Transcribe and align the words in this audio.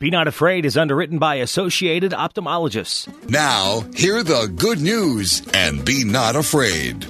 Be 0.00 0.12
Not 0.12 0.28
Afraid 0.28 0.64
is 0.64 0.76
underwritten 0.76 1.18
by 1.18 1.40
Associated 1.42 2.12
Ophthalmologists. 2.12 3.08
Now, 3.28 3.82
hear 3.96 4.22
the 4.22 4.46
good 4.46 4.80
news 4.80 5.42
and 5.52 5.84
be 5.84 6.04
not 6.04 6.36
afraid. 6.36 7.04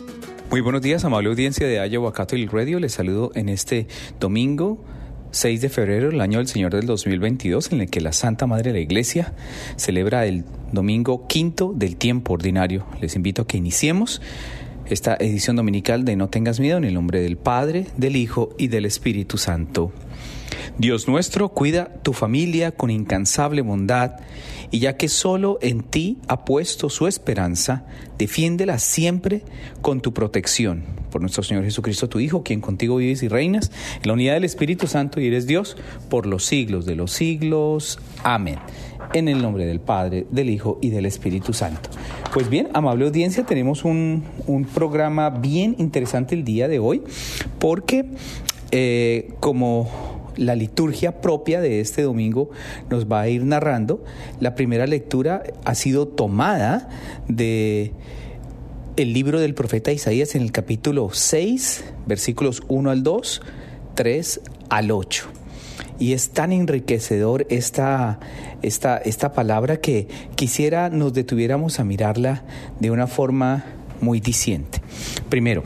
Muy 0.51 0.63
buenos 0.63 0.81
días, 0.81 1.05
amable 1.05 1.29
audiencia 1.29 1.67
de 1.67 1.87
Iowa 1.87 2.15
Catholic 2.15 2.51
Radio. 2.51 2.81
Les 2.81 2.95
saludo 2.95 3.31
en 3.35 3.51
este 3.51 3.89
domingo 4.19 4.83
6 5.33 5.61
de 5.61 5.69
febrero, 5.69 6.09
el 6.09 6.23
año 6.23 6.39
del 6.39 6.49
Señor 6.49 6.73
del 6.73 6.87
2022, 6.87 7.73
en 7.73 7.83
el 7.83 7.91
que 7.91 8.01
la 8.01 8.15
Santa 8.15 8.47
Madre 8.47 8.73
de 8.73 8.79
la 8.79 8.83
Iglesia 8.83 9.35
celebra 9.77 10.25
el 10.25 10.47
domingo 10.73 11.27
quinto 11.27 11.75
del 11.77 11.97
tiempo 11.97 12.33
ordinario. 12.33 12.87
Les 13.03 13.17
invito 13.17 13.43
a 13.43 13.47
que 13.47 13.59
iniciemos 13.59 14.23
esta 14.87 15.15
edición 15.21 15.57
dominical 15.57 16.07
de 16.07 16.17
No 16.17 16.31
tengas 16.31 16.59
miedo 16.59 16.79
en 16.79 16.85
el 16.85 16.95
nombre 16.95 17.21
del 17.21 17.37
Padre, 17.37 17.87
del 17.99 18.17
Hijo 18.17 18.49
y 18.57 18.69
del 18.69 18.87
Espíritu 18.87 19.37
Santo. 19.37 19.93
Dios 20.79 21.09
nuestro, 21.09 21.49
cuida 21.49 21.93
tu 22.03 22.13
familia 22.13 22.73
con 22.73 22.91
incansable 22.91 23.63
bondad, 23.63 24.13
y 24.71 24.81
ya 24.81 24.97
que 24.97 25.09
solo 25.09 25.59
en 25.63 25.83
ti 25.83 26.19
ha 26.29 26.45
puesto 26.45 26.91
su 26.91 27.07
esperanza, 27.07 27.85
defiéndela 28.19 28.79
siempre 28.79 29.43
con 29.81 30.01
tu 30.01 30.13
protección. 30.13 30.85
Por 31.11 31.23
nuestro 31.23 31.43
Señor 31.43 31.65
Jesucristo, 31.65 32.09
tu 32.09 32.21
Hijo, 32.21 32.43
quien 32.43 32.61
contigo 32.61 32.97
vives 32.97 33.23
y 33.23 33.29
reinas, 33.29 33.73
en 33.97 34.07
la 34.07 34.13
unidad 34.13 34.35
del 34.35 34.45
Espíritu 34.45 34.87
Santo 34.87 35.21
y 35.21 35.27
eres 35.27 35.47
Dios 35.47 35.77
por 36.11 36.27
los 36.27 36.45
siglos 36.45 36.85
de 36.85 36.97
los 36.97 37.13
siglos. 37.13 37.99
Amén. 38.23 38.59
En 39.15 39.29
el 39.29 39.41
nombre 39.41 39.65
del 39.65 39.81
Padre, 39.81 40.27
del 40.31 40.51
Hijo 40.51 40.79
y 40.83 40.91
del 40.91 41.07
Espíritu 41.07 41.55
Santo. 41.55 41.89
Pues 42.35 42.51
bien, 42.51 42.69
amable 42.75 43.07
audiencia, 43.07 43.45
tenemos 43.45 43.85
un, 43.85 44.23
un 44.47 44.65
programa 44.65 45.31
bien 45.31 45.75
interesante 45.79 46.35
el 46.35 46.45
día 46.45 46.69
de 46.69 46.79
hoy, 46.79 47.03
porque 47.59 48.05
eh, 48.71 49.33
como 49.41 49.89
la 50.39 50.55
liturgia 50.55 51.21
propia 51.21 51.61
de 51.61 51.81
este 51.81 52.03
domingo 52.03 52.51
nos 52.89 53.07
va 53.07 53.21
a 53.21 53.29
ir 53.29 53.45
narrando. 53.45 54.03
La 54.41 54.55
primera 54.55 54.87
lectura 54.87 55.43
ha 55.65 55.75
sido 55.75 56.09
tomada 56.09 56.89
de 57.29 57.93
el 58.97 59.13
libro 59.13 59.39
del 59.39 59.55
profeta 59.55 59.93
Isaías 59.93 60.35
en 60.35 60.43
el 60.43 60.53
capítulo 60.53 61.11
6, 61.13 61.85
versículos 62.07 62.63
1 62.69 62.91
al 62.91 63.03
2, 63.03 63.43
3 63.95 64.41
al 64.71 64.91
8. 64.91 65.25
Y 66.01 66.13
es 66.13 66.31
tan 66.31 66.53
enriquecedor 66.53 67.47
esta, 67.49 68.21
esta, 68.63 68.99
esta 68.99 69.33
palabra 69.33 69.81
que 69.81 70.09
quisiera 70.37 70.91
nos 70.91 71.13
detuviéramos 71.13 71.81
a 71.81 71.85
mirarla 71.85 72.45
de 72.81 72.91
una 72.91 73.07
forma 73.07 73.65
muy 74.01 74.21
diciente. 74.21 74.81
Primero, 75.29 75.63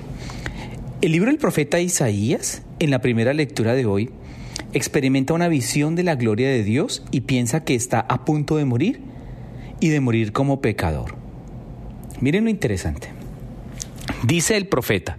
el 1.03 1.13
libro 1.13 1.31
del 1.31 1.39
profeta 1.39 1.81
Isaías, 1.81 2.63
en 2.79 2.91
la 2.91 3.01
primera 3.01 3.33
lectura 3.33 3.75
de 3.75 3.87
hoy, 3.87 4.11
experimenta 4.73 5.35
una 5.35 5.49
visión 5.49 5.95
de 5.95 6.03
la 6.03 6.15
gloria 6.15 6.49
de 6.49 6.63
Dios 6.63 7.05
y 7.11 7.23
piensa 7.23 7.65
que 7.65 7.75
está 7.75 8.01
a 8.01 8.25
punto 8.25 8.57
de 8.57 8.65
morir 8.65 9.01
y 9.81 9.89
de 9.89 10.01
morir 10.01 10.33
como 10.33 10.61
pecador. 10.61 11.17
Miren 12.21 12.45
lo 12.45 12.51
interesante. 12.51 13.09
Dice 14.25 14.57
el 14.57 14.69
profeta, 14.69 15.19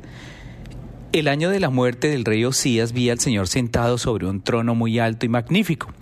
el 1.13 1.27
año 1.27 1.51
de 1.51 1.59
la 1.59 1.69
muerte 1.69 2.09
del 2.09 2.25
rey 2.25 2.43
Osías 2.43 2.91
vi 2.91 3.11
al 3.11 3.19
Señor 3.19 3.47
sentado 3.47 3.99
sobre 3.99 4.25
un 4.25 4.41
trono 4.41 4.73
muy 4.73 4.97
alto 4.97 5.27
y 5.27 5.29
magnífico. 5.29 5.93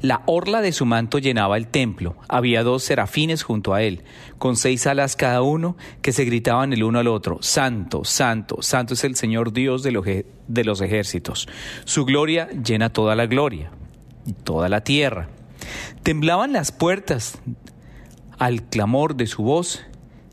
La 0.00 0.22
orla 0.24 0.62
de 0.62 0.72
su 0.72 0.86
manto 0.86 1.18
llenaba 1.18 1.58
el 1.58 1.68
templo. 1.68 2.16
Había 2.28 2.62
dos 2.62 2.82
serafines 2.82 3.42
junto 3.42 3.74
a 3.74 3.82
él, 3.82 4.04
con 4.38 4.56
seis 4.56 4.86
alas 4.86 5.16
cada 5.16 5.42
uno, 5.42 5.76
que 6.00 6.12
se 6.12 6.24
gritaban 6.24 6.72
el 6.72 6.82
uno 6.82 6.98
al 6.98 7.08
otro, 7.08 7.38
Santo, 7.42 8.04
Santo, 8.04 8.62
Santo 8.62 8.94
es 8.94 9.04
el 9.04 9.16
Señor 9.16 9.52
Dios 9.52 9.82
de 9.82 9.92
los 10.64 10.80
ejércitos. 10.80 11.46
Su 11.84 12.06
gloria 12.06 12.48
llena 12.50 12.90
toda 12.90 13.14
la 13.14 13.26
gloria, 13.26 13.70
y 14.24 14.32
toda 14.32 14.70
la 14.70 14.82
tierra. 14.82 15.28
Temblaban 16.02 16.54
las 16.54 16.72
puertas 16.72 17.38
al 18.38 18.62
clamor 18.62 19.14
de 19.14 19.26
su 19.26 19.42
voz, 19.42 19.84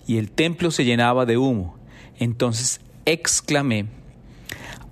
y 0.07 0.17
el 0.17 0.31
templo 0.31 0.71
se 0.71 0.85
llenaba 0.85 1.25
de 1.25 1.37
humo. 1.37 1.77
Entonces 2.17 2.79
exclamé, 3.05 3.87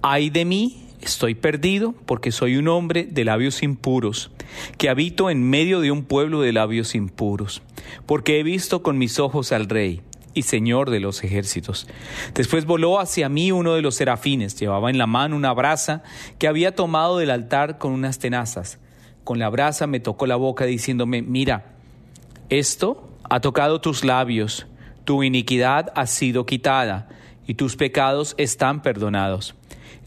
ay 0.02 0.30
de 0.30 0.46
mí, 0.46 0.86
estoy 1.02 1.36
perdido 1.36 1.94
porque 2.06 2.32
soy 2.32 2.58
un 2.58 2.68
hombre 2.68 3.06
de 3.06 3.26
labios 3.26 3.64
impuros, 3.64 4.32
que 4.78 4.90
habito 4.90 5.30
en 5.30 5.50
medio 5.50 5.80
de 5.80 5.92
un 5.92 6.04
pueblo 6.04 6.42
de 6.42 6.54
labios 6.54 6.96
impuros, 6.96 7.62
porque 8.06 8.40
he 8.40 8.44
visto 8.44 8.84
con 8.84 8.98
mis 8.98 9.20
ojos 9.20 9.52
al 9.52 9.68
rey 9.70 10.02
y 10.34 10.44
señor 10.44 10.90
de 10.90 11.00
los 11.00 11.24
ejércitos. 11.24 11.88
Después 12.34 12.66
voló 12.66 13.00
hacia 13.00 13.30
mí 13.30 13.52
uno 13.52 13.74
de 13.74 13.82
los 13.82 13.96
serafines, 13.96 14.60
llevaba 14.60 14.90
en 14.90 14.98
la 14.98 15.08
mano 15.08 15.36
una 15.36 15.54
brasa 15.54 16.04
que 16.38 16.48
había 16.48 16.76
tomado 16.76 17.18
del 17.18 17.32
altar 17.32 17.78
con 17.78 17.92
unas 17.92 18.20
tenazas. 18.20 18.80
Con 19.24 19.40
la 19.40 19.50
brasa 19.50 19.88
me 19.88 20.00
tocó 20.00 20.28
la 20.28 20.36
boca 20.36 20.66
diciéndome, 20.66 21.22
mira, 21.22 21.74
esto 22.50 23.10
ha 23.30 23.42
tocado 23.42 23.82
tus 23.82 24.04
labios, 24.04 24.66
tu 25.04 25.24
iniquidad 25.24 25.92
ha 25.96 26.08
sido 26.08 26.46
quitada 26.46 27.10
y 27.46 27.56
tus 27.56 27.76
pecados 27.76 28.36
están 28.38 28.82
perdonados. 28.82 29.56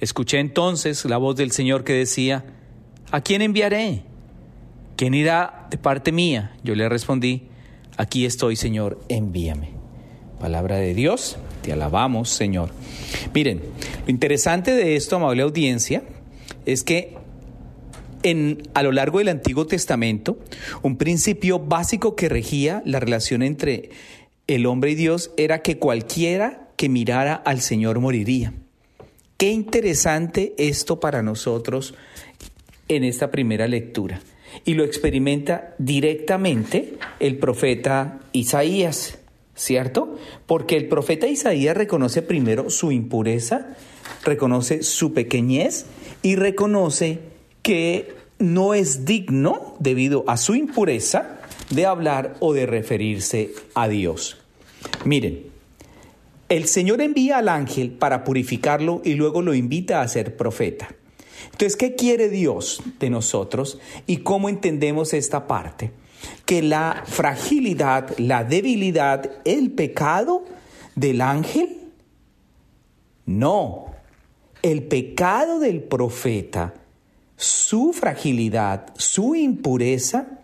Escuché 0.03 0.41
entonces 0.41 1.05
la 1.05 1.17
voz 1.17 1.37
del 1.37 1.53
Señor 1.53 1.85
que 1.85 1.93
decía, 1.93 2.45
¿a 3.13 3.21
quién 3.21 3.41
enviaré? 3.41 4.03
¿Quién 4.97 5.15
irá 5.15 5.69
de 5.71 5.79
parte 5.79 6.11
mía? 6.11 6.57
Yo 6.65 6.75
le 6.75 6.89
respondí, 6.89 7.43
aquí 7.97 8.27
estoy, 8.27 8.57
Señor, 8.57 9.01
envíame. 9.09 9.69
Palabra 10.41 10.75
de 10.79 10.95
Dios, 10.95 11.37
te 11.63 11.73
alabamos, 11.73 12.31
Señor. 12.31 12.71
Miren, 13.33 13.61
lo 14.05 14.11
interesante 14.11 14.73
de 14.73 14.97
esto, 14.97 15.15
amable 15.15 15.43
audiencia, 15.43 16.03
es 16.67 16.83
que 16.83 17.15
en, 18.25 18.61
a 18.75 18.83
lo 18.83 18.91
largo 18.91 19.21
del 19.21 19.29
Antiguo 19.29 19.69
Testamento, 19.69 20.37
un 20.83 20.97
principio 20.97 21.61
básico 21.61 22.17
que 22.17 22.29
regía 22.29 22.83
la 22.85 22.99
relación 22.99 23.45
entre 23.45 23.91
el 24.49 24.67
hombre 24.67 24.91
y 24.91 24.95
Dios 24.97 25.31
era 25.37 25.63
que 25.63 25.79
cualquiera 25.79 26.71
que 26.75 26.89
mirara 26.89 27.35
al 27.35 27.61
Señor 27.61 28.01
moriría. 28.01 28.53
Qué 29.43 29.51
interesante 29.51 30.55
esto 30.57 31.01
para 31.01 31.21
nosotros 31.21 31.95
en 32.87 33.03
esta 33.03 33.33
primera 33.33 33.67
lectura. 33.67 34.21
Y 34.65 34.75
lo 34.75 34.85
experimenta 34.85 35.75
directamente 35.79 36.95
el 37.19 37.39
profeta 37.39 38.21
Isaías, 38.31 39.19
¿cierto? 39.57 40.17
Porque 40.47 40.77
el 40.77 40.87
profeta 40.87 41.27
Isaías 41.27 41.77
reconoce 41.77 42.23
primero 42.23 42.71
su 42.71 42.93
impureza, 42.93 43.75
reconoce 44.25 44.85
su 44.85 45.13
pequeñez 45.13 45.87
y 46.23 46.37
reconoce 46.37 47.19
que 47.63 48.15
no 48.39 48.75
es 48.75 49.05
digno, 49.05 49.75
debido 49.81 50.23
a 50.29 50.37
su 50.37 50.55
impureza, 50.55 51.41
de 51.71 51.85
hablar 51.85 52.37
o 52.39 52.53
de 52.53 52.67
referirse 52.67 53.51
a 53.75 53.89
Dios. 53.89 54.39
Miren, 55.05 55.52
el 56.53 56.69
Señor 56.69 57.01
envía 57.01 57.39
al 57.39 57.49
ángel 57.49 57.93
para 57.93 58.25
purificarlo 58.25 59.01
y 59.07 59.15
luego 59.15 59.41
lo 59.41 59.55
invita 59.55 60.03
a 60.03 60.09
ser 60.09 60.37
profeta. 60.37 60.95
Entonces, 61.47 61.77
¿qué 61.77 61.95
quiere 61.95 62.29
Dios 62.29 62.83
de 63.01 63.09
nosotros 63.09 63.79
y 64.07 64.19
cómo 64.19 64.51
entendemos 64.51 65.15
esta 65.15 65.47
parte? 65.47 65.93
Que 66.45 66.61
la 66.61 67.05
fragilidad, 67.07 68.15
la 68.19 68.45
debilidad, 68.45 69.31
el 69.47 69.71
pecado 69.71 70.45
del 70.95 71.23
ángel, 71.23 71.91
no, 73.25 73.87
el 74.61 74.83
pecado 74.83 75.59
del 75.59 75.83
profeta, 75.83 76.75
su 77.35 77.95
fragilidad, 77.95 78.93
su 78.99 79.35
impureza, 79.35 80.41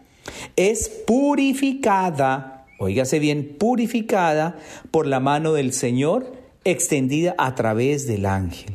es 0.57 0.89
purificada 0.89 2.58
oígase 2.79 3.19
bien, 3.19 3.57
purificada 3.59 4.57
por 4.91 5.07
la 5.07 5.21
mano 5.21 5.53
del 5.53 5.73
Señor, 5.73 6.33
extendida 6.65 7.35
a 7.39 7.55
través 7.55 8.07
del 8.07 8.27
ángel. 8.27 8.75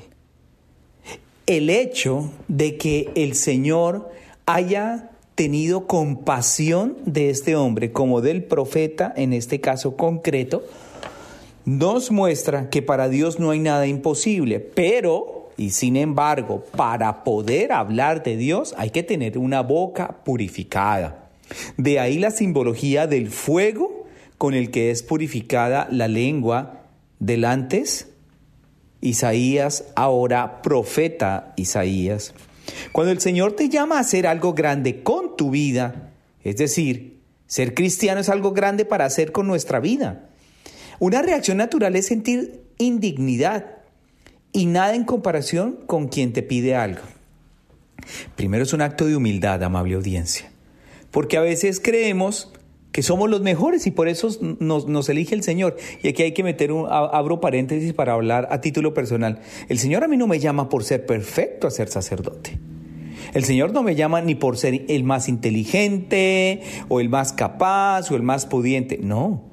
El 1.46 1.70
hecho 1.70 2.32
de 2.48 2.78
que 2.78 3.12
el 3.16 3.36
Señor 3.36 4.12
haya 4.46 5.10
tenido 5.36 5.88
compasión 5.88 6.98
de 7.06 7.30
este 7.30 7.56
hombre 7.56 7.92
como 7.92 8.22
del 8.22 8.44
profeta, 8.44 9.12
en 9.16 9.34
este 9.34 9.60
caso 9.60 9.98
concreto, 9.98 10.64
nos 11.66 12.12
muestra 12.12 12.70
que 12.70 12.82
para 12.82 13.10
Dios 13.10 13.40
no 13.40 13.52
hay 13.52 13.60
nada 13.60 13.88
imposible, 13.88 14.60
pero, 14.60 15.50
y 15.58 15.72
sin 15.72 15.96
embargo, 15.96 16.64
para 16.76 17.24
poder 17.24 17.72
hablar 17.72 18.22
de 18.24 18.38
Dios 18.38 18.76
hay 18.78 18.90
que 18.90 19.04
tener 19.04 19.38
una 19.38 19.62
boca 19.62 20.18
purificada. 20.24 21.23
De 21.78 22.00
ahí 22.00 22.20
la 22.20 22.32
simbología 22.32 23.08
del 23.08 23.30
fuego 23.30 24.08
con 24.38 24.54
el 24.54 24.72
que 24.72 24.92
es 24.92 25.04
purificada 25.04 25.88
la 25.92 26.08
lengua 26.08 26.84
del 27.20 27.46
antes, 27.46 28.08
Isaías, 29.02 29.86
ahora 29.96 30.62
profeta 30.62 31.54
Isaías. 31.58 32.34
Cuando 32.92 33.12
el 33.12 33.20
Señor 33.20 33.54
te 33.54 33.70
llama 33.70 33.98
a 33.98 34.02
hacer 34.02 34.28
algo 34.28 34.54
grande 34.54 35.04
con 35.04 35.36
tu 35.36 35.52
vida, 35.52 36.12
es 36.44 36.58
decir, 36.58 37.20
ser 37.48 37.74
cristiano 37.74 38.22
es 38.22 38.30
algo 38.30 38.52
grande 38.52 38.86
para 38.86 39.06
hacer 39.06 39.32
con 39.32 39.48
nuestra 39.48 39.80
vida. 39.80 40.30
Una 41.00 41.22
reacción 41.22 41.58
natural 41.58 41.96
es 41.96 42.08
sentir 42.08 42.64
indignidad 42.78 43.78
y 44.52 44.66
nada 44.68 44.96
en 44.96 45.04
comparación 45.04 45.80
con 45.86 46.08
quien 46.08 46.32
te 46.32 46.44
pide 46.44 46.76
algo. 46.76 47.02
Primero 48.36 48.64
es 48.64 48.74
un 48.74 48.82
acto 48.82 49.06
de 49.06 49.16
humildad, 49.16 49.64
amable 49.64 49.96
audiencia. 49.96 50.53
Porque 51.14 51.38
a 51.38 51.42
veces 51.42 51.80
creemos 51.80 52.52
que 52.92 53.04
somos 53.04 53.30
los 53.30 53.42
mejores 53.42 53.86
y 53.86 53.92
por 53.92 54.08
eso 54.08 54.30
nos, 54.60 54.88
nos, 54.88 55.10
elige 55.10 55.36
el 55.36 55.44
Señor. 55.44 55.78
Y 56.02 56.08
aquí 56.08 56.24
hay 56.24 56.32
que 56.34 56.44
meter 56.44 56.72
un, 56.72 56.88
abro 56.90 57.40
paréntesis 57.40 57.94
para 57.94 58.14
hablar 58.14 58.48
a 58.50 58.62
título 58.62 58.96
personal. 58.96 59.40
El 59.70 59.78
Señor 59.78 60.04
a 60.04 60.08
mí 60.08 60.18
no 60.18 60.26
me 60.26 60.40
llama 60.40 60.70
por 60.70 60.84
ser 60.84 61.06
perfecto 61.06 61.68
a 61.68 61.72
ser 61.72 61.88
sacerdote. 61.88 62.58
El 63.36 63.46
Señor 63.46 63.74
no 63.74 63.84
me 63.84 63.96
llama 63.96 64.22
ni 64.22 64.34
por 64.34 64.58
ser 64.58 64.86
el 64.90 65.04
más 65.04 65.30
inteligente 65.30 66.62
o 66.90 67.00
el 67.00 67.10
más 67.10 67.32
capaz 67.32 68.10
o 68.10 68.16
el 68.16 68.24
más 68.24 68.48
pudiente. 68.48 68.98
No. 68.98 69.44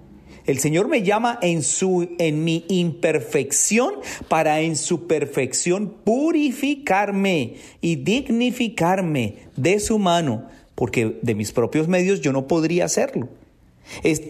El 0.47 0.59
Señor 0.59 0.89
me 0.89 1.03
llama 1.03 1.39
en 1.43 1.63
su 1.63 2.09
en 2.19 2.43
mi 2.43 2.65
imperfección 2.69 3.95
para 4.29 4.63
en 4.63 4.77
su 4.77 5.07
perfección 5.07 5.95
purificarme 6.05 7.57
y 7.83 7.97
dignificarme 7.97 9.37
de 9.57 9.79
su 9.79 9.99
mano 9.99 10.49
porque 10.81 11.19
de 11.21 11.35
mis 11.35 11.53
propios 11.53 11.89
medios 11.89 12.23
yo 12.23 12.33
no 12.33 12.47
podría 12.47 12.87
hacerlo. 12.87 13.29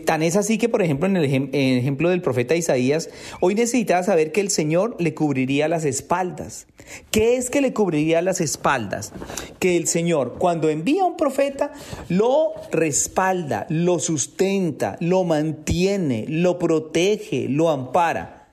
Tan 0.05 0.25
es 0.25 0.35
así 0.35 0.58
que, 0.58 0.69
por 0.69 0.82
ejemplo, 0.82 1.06
en 1.06 1.17
el, 1.17 1.25
ejemplo 1.25 2.11
del 2.11 2.23
profeta 2.23 2.56
Isaías, 2.56 3.08
hoy 3.38 3.55
necesitaba 3.55 4.02
saber 4.02 4.32
que 4.32 4.41
el 4.41 4.50
Señor 4.50 4.97
le 4.99 5.14
cubriría 5.14 5.69
las 5.69 5.85
espaldas. 5.85 6.67
¿Qué 7.12 7.37
es 7.37 7.50
que 7.50 7.61
le 7.61 7.73
cubriría 7.73 8.20
las 8.20 8.41
espaldas? 8.41 9.12
Que 9.61 9.76
el 9.76 9.87
Señor, 9.87 10.38
cuando 10.41 10.69
envía 10.69 11.05
a 11.05 11.06
un 11.06 11.17
profeta, 11.17 11.70
lo 12.08 12.50
respalda, 12.73 13.67
lo 13.69 14.00
sustenta, 14.00 14.96
lo 14.99 15.23
mantiene, 15.23 16.25
lo 16.26 16.58
protege, 16.58 17.46
lo 17.49 17.70
ampara. 17.70 18.49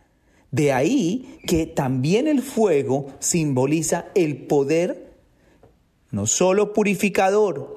De 0.52 0.72
ahí 0.72 1.40
que 1.48 1.66
también 1.66 2.28
el 2.28 2.44
fuego 2.44 3.08
simboliza 3.18 4.06
el 4.14 4.46
poder, 4.46 5.14
no 6.12 6.28
solo 6.28 6.74
purificador, 6.74 7.77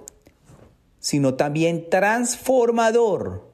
sino 1.00 1.34
también 1.34 1.88
transformador 1.90 3.50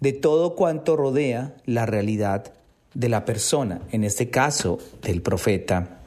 de 0.00 0.12
todo 0.12 0.56
cuanto 0.56 0.96
rodea 0.96 1.54
la 1.66 1.86
realidad 1.86 2.52
de 2.94 3.08
la 3.08 3.24
persona, 3.24 3.82
en 3.92 4.04
este 4.04 4.30
caso 4.30 4.78
del 5.02 5.22
profeta. 5.22 6.00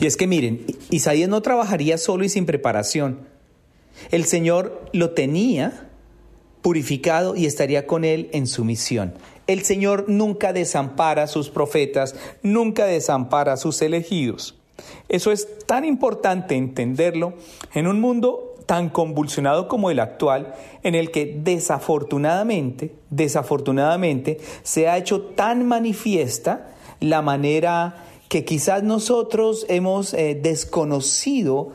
Y 0.00 0.06
es 0.06 0.16
que 0.16 0.26
miren, 0.26 0.64
Isaías 0.90 1.28
no 1.28 1.40
trabajaría 1.42 1.98
solo 1.98 2.24
y 2.24 2.28
sin 2.28 2.46
preparación. 2.46 3.20
El 4.10 4.24
Señor 4.24 4.88
lo 4.92 5.10
tenía 5.10 5.88
purificado 6.62 7.36
y 7.36 7.46
estaría 7.46 7.86
con 7.86 8.04
él 8.04 8.28
en 8.32 8.46
su 8.46 8.64
misión. 8.64 9.14
El 9.46 9.62
Señor 9.62 10.04
nunca 10.08 10.52
desampara 10.52 11.24
a 11.24 11.28
sus 11.28 11.48
profetas, 11.50 12.14
nunca 12.42 12.86
desampara 12.86 13.54
a 13.54 13.56
sus 13.56 13.82
elegidos. 13.82 14.56
Eso 15.08 15.32
es 15.32 15.46
tan 15.66 15.84
importante 15.84 16.56
entenderlo 16.56 17.34
en 17.74 17.86
un 17.86 18.00
mundo 18.00 18.51
tan 18.66 18.88
convulsionado 18.88 19.68
como 19.68 19.90
el 19.90 20.00
actual, 20.00 20.54
en 20.82 20.94
el 20.94 21.10
que 21.10 21.38
desafortunadamente, 21.42 22.94
desafortunadamente, 23.10 24.38
se 24.62 24.88
ha 24.88 24.98
hecho 24.98 25.20
tan 25.20 25.66
manifiesta 25.66 26.68
la 27.00 27.22
manera 27.22 28.04
que 28.28 28.44
quizás 28.44 28.82
nosotros 28.82 29.66
hemos 29.68 30.14
eh, 30.14 30.38
desconocido 30.40 31.72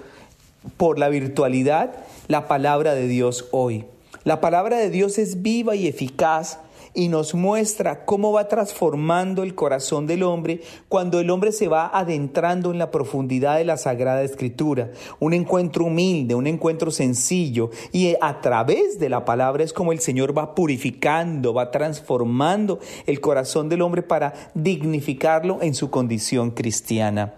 por 0.77 0.99
la 0.99 1.09
virtualidad 1.09 1.93
la 2.27 2.47
palabra 2.47 2.95
de 2.95 3.07
Dios 3.07 3.47
hoy. 3.51 3.85
La 4.23 4.41
palabra 4.41 4.77
de 4.77 4.89
Dios 4.89 5.17
es 5.17 5.41
viva 5.41 5.75
y 5.75 5.87
eficaz 5.87 6.59
y 6.97 7.09
nos 7.09 7.35
muestra 7.35 8.05
cómo 8.05 8.31
va 8.31 8.47
transformando 8.47 9.43
el 9.43 9.53
corazón 9.53 10.07
del 10.07 10.23
hombre 10.23 10.61
cuando 10.89 11.19
el 11.19 11.29
hombre 11.29 11.51
se 11.51 11.67
va 11.67 11.91
adentrando 11.93 12.71
en 12.71 12.79
la 12.79 12.89
profundidad 12.89 13.57
de 13.57 13.65
la 13.65 13.77
Sagrada 13.77 14.23
Escritura. 14.23 14.89
Un 15.19 15.35
encuentro 15.35 15.85
humilde, 15.85 16.33
un 16.33 16.47
encuentro 16.47 16.89
sencillo 16.89 17.69
y 17.91 18.15
a 18.19 18.41
través 18.41 18.97
de 18.97 19.09
la 19.09 19.25
palabra 19.25 19.63
es 19.63 19.73
como 19.73 19.91
el 19.91 19.99
Señor 19.99 20.35
va 20.35 20.55
purificando, 20.55 21.53
va 21.53 21.69
transformando 21.69 22.79
el 23.05 23.21
corazón 23.21 23.69
del 23.69 23.83
hombre 23.83 24.01
para 24.01 24.33
dignificarlo 24.55 25.59
en 25.61 25.75
su 25.75 25.91
condición 25.91 26.49
cristiana. 26.49 27.35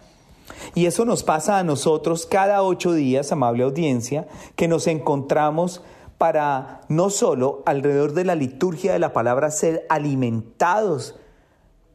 Y 0.74 0.86
eso 0.86 1.04
nos 1.04 1.24
pasa 1.24 1.60
a 1.60 1.66
nosotros 1.66 2.26
cada 2.26 2.64
ocho 2.64 2.94
días, 2.94 3.34
amable 3.34 3.64
audiencia, 3.64 4.26
que 4.56 4.70
nos 4.70 4.88
encontramos 4.88 5.82
para 6.20 6.82
no 6.90 7.10
solo 7.10 7.64
alrededor 7.66 8.14
de 8.14 8.26
la 8.26 8.36
liturgia 8.36 8.94
de 8.94 9.00
la 9.00 9.14
palabra 9.14 9.50
ser 9.50 9.88
alimentados 9.90 11.16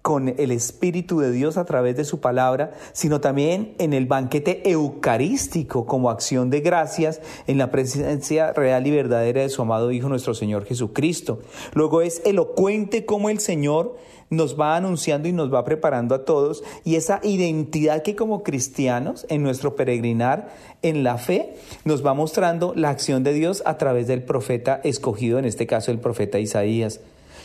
con 0.01 0.29
el 0.29 0.51
Espíritu 0.51 1.21
de 1.21 1.31
Dios 1.31 1.57
a 1.57 1.65
través 1.65 1.97
de 1.97 2.05
su 2.05 2.21
palabra, 2.21 2.73
sino 2.93 3.21
también 3.21 3.75
en 3.79 3.93
el 3.93 4.07
banquete 4.07 4.69
eucarístico 4.71 5.87
como 5.87 6.11
acción 6.11 6.51
de 6.51 6.61
gracias 6.61 7.21
en 7.47 7.57
la 7.57 7.71
presencia 7.71 8.53
real 8.53 8.87
y 8.87 8.91
verdadera 8.91 9.43
de 9.43 9.49
su 9.49 9.63
amado 9.63 9.93
Hijo 9.93 10.09
nuestro 10.09 10.35
Señor 10.35 10.65
Jesucristo. 10.65 11.41
Luego 11.73 12.03
es 12.03 12.21
elocuente 12.27 13.07
como 13.07 13.31
el 13.31 13.41
Señor 13.41 13.97
nos 14.35 14.59
va 14.59 14.77
anunciando 14.77 15.29
y 15.29 15.33
nos 15.33 15.53
va 15.53 15.65
preparando 15.65 16.15
a 16.15 16.25
todos 16.25 16.63
y 16.85 16.97
esa 16.97 17.21
identidad 17.23 18.03
que 18.03 18.17
como 18.17 18.43
cristianos 18.43 19.27
en 19.29 19.43
nuestro 19.43 19.77
peregrinar 19.77 20.51
en 20.83 21.03
la 21.03 21.19
fe 21.19 21.57
nos 21.85 22.05
va 22.05 22.15
mostrando 22.15 22.73
la 22.77 22.91
acción 22.91 23.25
de 23.25 23.33
Dios 23.33 23.63
a 23.67 23.79
través 23.79 24.07
del 24.07 24.23
profeta 24.23 24.81
escogido, 24.85 25.39
en 25.39 25.45
este 25.45 25.67
caso 25.67 25.91
el 25.91 25.99
profeta 25.99 26.39
Isaías. 26.39 27.01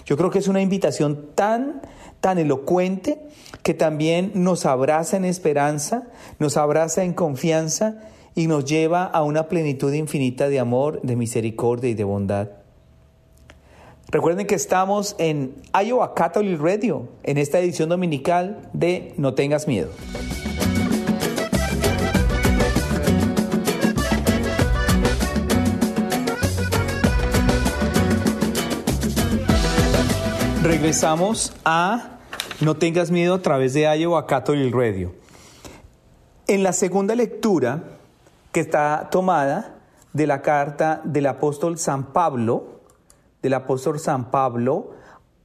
Yo 0.06 0.18
creo 0.18 0.30
que 0.30 0.40
es 0.40 0.48
una 0.48 0.62
invitación 0.62 1.28
tan, 1.36 1.82
tan 2.20 2.38
elocuente 2.38 3.20
que 3.64 3.74
también 3.74 4.32
nos 4.34 4.66
abraza 4.66 5.18
en 5.18 5.26
esperanza, 5.26 6.08
nos 6.40 6.58
abraza 6.58 7.04
en 7.04 7.14
confianza 7.14 8.00
y 8.36 8.48
nos 8.48 8.66
lleva 8.66 9.04
a 9.06 9.24
una 9.24 9.48
plenitud 9.48 9.94
infinita 9.94 10.50
de 10.50 10.60
amor, 10.60 11.02
de 11.02 11.16
misericordia 11.16 11.90
y 11.90 11.94
de 11.94 12.04
bondad. 12.04 12.59
Recuerden 14.12 14.48
que 14.48 14.56
estamos 14.56 15.16
en 15.20 15.54
Iowa 15.72 16.16
Catholic 16.16 16.60
Radio, 16.60 17.10
en 17.22 17.38
esta 17.38 17.60
edición 17.60 17.90
dominical 17.90 18.68
de 18.74 19.14
No 19.18 19.36
tengas 19.36 19.68
miedo. 19.68 19.92
Regresamos 30.64 31.54
a 31.64 32.18
No 32.62 32.78
tengas 32.78 33.12
miedo 33.12 33.36
a 33.36 33.42
través 33.44 33.76
de 33.76 33.82
Iowa 33.96 34.26
Catholic 34.26 34.74
Radio. 34.74 35.14
En 36.48 36.64
la 36.64 36.74
segunda 36.74 37.14
lectura, 37.14 37.84
que 38.52 38.62
está 38.62 39.10
tomada 39.12 39.76
de 40.14 40.26
la 40.26 40.42
carta 40.42 41.00
del 41.04 41.28
apóstol 41.28 41.78
San 41.78 42.12
Pablo, 42.12 42.79
del 43.42 43.54
apóstol 43.54 44.00
San 44.00 44.32
Pablo 44.32 44.92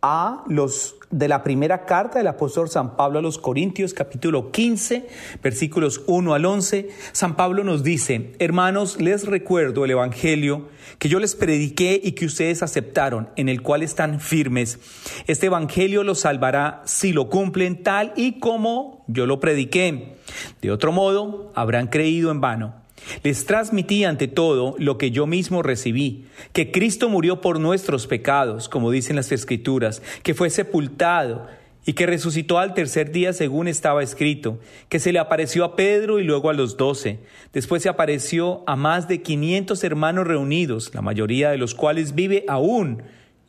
a 0.07 0.45
los 0.49 0.97
de 1.11 1.29
la 1.29 1.43
primera 1.43 1.87
carta 1.87 2.19
del 2.19 2.27
apóstol 2.27 2.69
San 2.69 2.95
Pablo 2.95 3.21
a 3.21 3.23
los 3.23 3.39
Corintios, 3.39 3.95
capítulo 3.95 4.51
15, 4.51 5.09
versículos 5.43 6.03
1 6.07 6.35
al 6.35 6.45
11, 6.45 6.91
San 7.13 7.37
Pablo 7.37 7.65
nos 7.65 7.83
dice, 7.83 8.35
hermanos, 8.39 9.01
les 9.01 9.25
recuerdo 9.27 9.85
el 9.87 9.93
Evangelio 9.93 10.69
que 10.99 11.09
yo 11.09 11.21
les 11.21 11.35
prediqué 11.35 11.99
y 12.05 12.13
que 12.13 12.27
ustedes 12.27 12.63
aceptaron, 12.63 13.31
en 13.37 13.49
el 13.49 13.63
cual 13.63 13.83
están 13.83 14.21
firmes. 14.21 14.79
Este 15.27 15.47
Evangelio 15.47 16.05
los 16.05 16.21
salvará 16.21 16.83
si 16.85 17.15
lo 17.15 17.31
cumplen 17.31 17.83
tal 17.83 18.13
y 18.15 18.41
como 18.41 19.07
yo 19.07 19.25
lo 19.25 19.41
prediqué. 19.41 20.17
De 20.61 20.71
otro 20.71 20.93
modo, 20.93 21.51
habrán 21.55 21.87
creído 21.87 22.31
en 22.31 22.43
vano. 22.43 22.84
Les 23.23 23.46
transmití 23.46 24.04
ante 24.04 24.28
todo 24.28 24.75
lo 24.78 24.99
que 24.99 25.11
yo 25.11 25.26
mismo 25.26 25.62
recibí, 25.62 26.26
que 26.52 26.70
Cristo 26.70 27.08
murió 27.08 27.40
por 27.40 27.61
nuestros 27.61 28.06
pecados, 28.06 28.68
como 28.68 28.90
dicen 28.90 29.16
las 29.16 29.32
Escrituras, 29.32 30.02
que 30.23 30.34
fue 30.34 30.50
sepultado 30.50 31.46
y 31.87 31.92
que 31.92 32.06
resucitó 32.06 32.58
al 32.58 32.75
tercer 32.75 33.12
día 33.12 33.32
según 33.32 33.68
estaba 33.68 34.02
escrito, 34.02 34.58
que 34.88 34.99
se 34.99 35.12
le 35.12 35.18
apareció 35.18 35.64
a 35.64 35.76
Pedro 35.76 36.18
y 36.18 36.25
luego 36.25 36.49
a 36.49 36.54
los 36.54 36.76
doce. 36.76 37.20
Después 37.52 37.82
se 37.82 37.88
apareció 37.88 38.64
a 38.66 38.76
más 38.76 39.06
de 39.06 39.23
quinientos 39.23 39.84
hermanos 39.84 40.26
reunidos, 40.26 40.94
la 40.94 41.02
mayoría 41.02 41.50
de 41.50 41.58
los 41.58 41.75
cuales 41.75 42.14
vive 42.14 42.44
aún, 42.49 43.02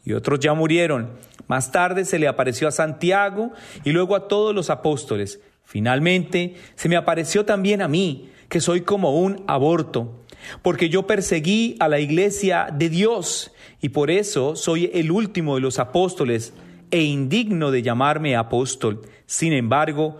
y 0.03 0.13
otros 0.13 0.39
ya 0.39 0.53
murieron. 0.53 1.11
Más 1.47 1.71
tarde 1.71 2.05
se 2.05 2.19
le 2.19 2.27
apareció 2.27 2.67
a 2.67 2.71
Santiago 2.71 3.51
y 3.83 3.91
luego 3.91 4.15
a 4.15 4.27
todos 4.27 4.53
los 4.53 4.69
apóstoles. 4.69 5.39
Finalmente 5.63 6.55
se 6.75 6.89
me 6.89 6.95
apareció 6.95 7.45
también 7.45 7.81
a 7.81 7.87
mí 7.87 8.29
que 8.55 8.61
soy 8.61 8.83
como 8.83 9.19
un 9.19 9.43
aborto, 9.47 10.23
porque 10.61 10.87
yo 10.87 11.05
perseguí 11.05 11.75
a 11.81 11.89
la 11.89 11.99
iglesia 11.99 12.69
de 12.71 12.87
Dios 12.87 13.51
y 13.81 13.89
por 13.89 14.09
eso 14.09 14.55
soy 14.55 14.89
el 14.93 15.11
último 15.11 15.55
de 15.55 15.59
los 15.59 15.77
apóstoles 15.77 16.53
e 16.89 17.01
indigno 17.01 17.69
de 17.69 17.81
llamarme 17.81 18.37
apóstol. 18.37 19.01
Sin 19.25 19.51
embargo, 19.51 20.19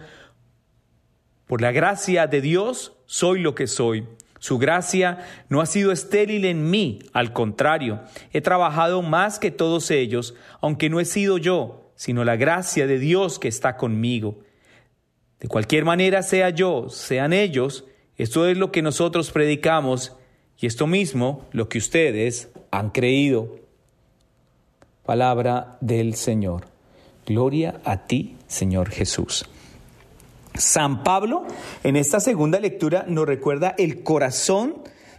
por 1.48 1.62
la 1.62 1.72
gracia 1.72 2.28
de 2.28 2.42
Dios 2.42 2.98
soy 3.06 3.40
lo 3.40 3.56
que 3.56 3.68
soy. 3.68 4.06
Su 4.40 4.58
gracia 4.58 5.20
no 5.48 5.62
ha 5.62 5.66
sido 5.66 5.94
estéril 5.94 6.44
en 6.44 6.70
mí, 6.70 7.00
al 7.14 7.32
contrario, 7.32 8.02
he 8.34 8.42
trabajado 8.42 9.02
más 9.02 9.40
que 9.40 9.50
todos 9.50 9.92
ellos, 9.92 10.36
aunque 10.60 10.90
no 10.90 11.00
he 11.00 11.06
sido 11.06 11.38
yo, 11.38 11.94
sino 11.96 12.26
la 12.26 12.36
gracia 12.36 12.86
de 12.86 13.00
Dios 13.00 13.40
que 13.40 13.48
está 13.48 13.78
conmigo. 13.78 14.40
De 15.40 15.48
cualquier 15.48 15.86
manera, 15.86 16.22
sea 16.22 16.50
yo, 16.50 16.90
sean 16.90 17.32
ellos, 17.32 17.86
esto 18.18 18.48
es 18.48 18.58
lo 18.58 18.72
que 18.72 18.82
nosotros 18.82 19.32
predicamos 19.32 20.16
Y 20.58 20.68
esto 20.68 20.88
mismo, 20.88 21.46
lo 21.52 21.68
que 21.68 21.78
ustedes 21.78 22.50
han 22.72 22.92
creído. 22.92 23.60
Palabra 25.06 25.78
del 25.82 26.16
Señor. 26.16 26.68
Gloria 27.26 27.82
a 27.84 28.08
ti, 28.08 28.38
Señor 28.48 28.90
Jesús. 28.90 29.46
San 30.54 31.04
Pablo, 31.04 31.44
en 31.84 31.98
esta 31.98 32.20
segunda 32.20 32.60
lectura, 32.60 33.06
nos 33.08 33.28
recuerda 33.28 33.76
el 33.78 34.04
corazón 34.04 34.76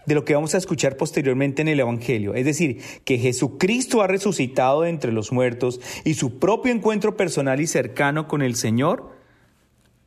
de 0.07 0.15
lo 0.15 0.25
que 0.25 0.35
vamos 0.35 0.55
a 0.55 0.59
escuchar 0.59 0.97
posteriormente 0.97 1.62
en 1.62 1.69
el 1.69 1.81
Evangelio. 1.81 2.35
Es 2.35 2.45
decir, 2.45 2.81
que 3.05 3.19
Jesucristo 3.19 4.03
ha 4.03 4.07
resucitado 4.07 4.83
de 4.83 4.91
entre 4.91 5.12
los 5.12 5.33
muertos 5.33 5.81
y 6.05 6.15
su 6.15 6.38
propio 6.38 6.73
encuentro 6.73 7.17
personal 7.17 7.61
y 7.61 7.67
cercano 7.67 8.29
con 8.29 8.41
el 8.41 8.55
Señor 8.55 9.11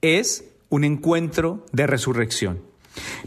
es 0.02 0.46
un 0.70 0.86
encuentro 0.86 1.66
de 1.72 1.86
resurrección. 1.86 2.69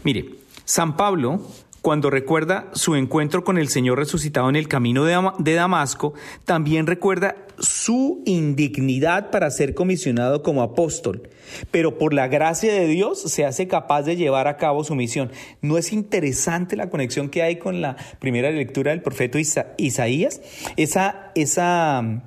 Mire, 0.03 0.35
San 0.65 0.95
Pablo 0.95 1.41
cuando 1.83 2.09
recuerda 2.09 2.69
su 2.71 2.95
encuentro 2.95 3.43
con 3.43 3.57
el 3.57 3.67
Señor 3.67 3.97
resucitado 3.97 4.47
en 4.47 4.55
el 4.55 4.69
camino 4.69 5.03
de, 5.03 5.53
Damasco, 5.53 6.13
también 6.45 6.87
recuerda 6.87 7.35
su 7.59 8.23
indignidad 8.25 9.31
para 9.31 9.51
ser 9.51 9.73
comisionado 9.73 10.43
como 10.43 10.61
apóstol, 10.61 11.29
pero 11.71 11.97
por 11.97 12.13
la 12.13 12.29
gracia 12.29 12.71
de 12.71 12.87
Dios 12.87 13.21
se 13.23 13.43
hace 13.43 13.67
capaz 13.67 14.03
de 14.03 14.15
llevar 14.15 14.47
a 14.47 14.55
cabo 14.55 14.85
su 14.85 14.95
misión. 14.95 15.29
¿No 15.61 15.77
es 15.77 15.91
interesante 15.91 16.77
la 16.77 16.89
conexión 16.89 17.27
que 17.27 17.43
hay 17.43 17.57
con 17.57 17.81
la 17.81 17.97
primera 18.19 18.49
lectura 18.49 18.91
del 18.91 19.01
profeta 19.01 19.37
Isaías? 19.75 20.41
Esa, 20.77 21.33
esa, 21.35 22.23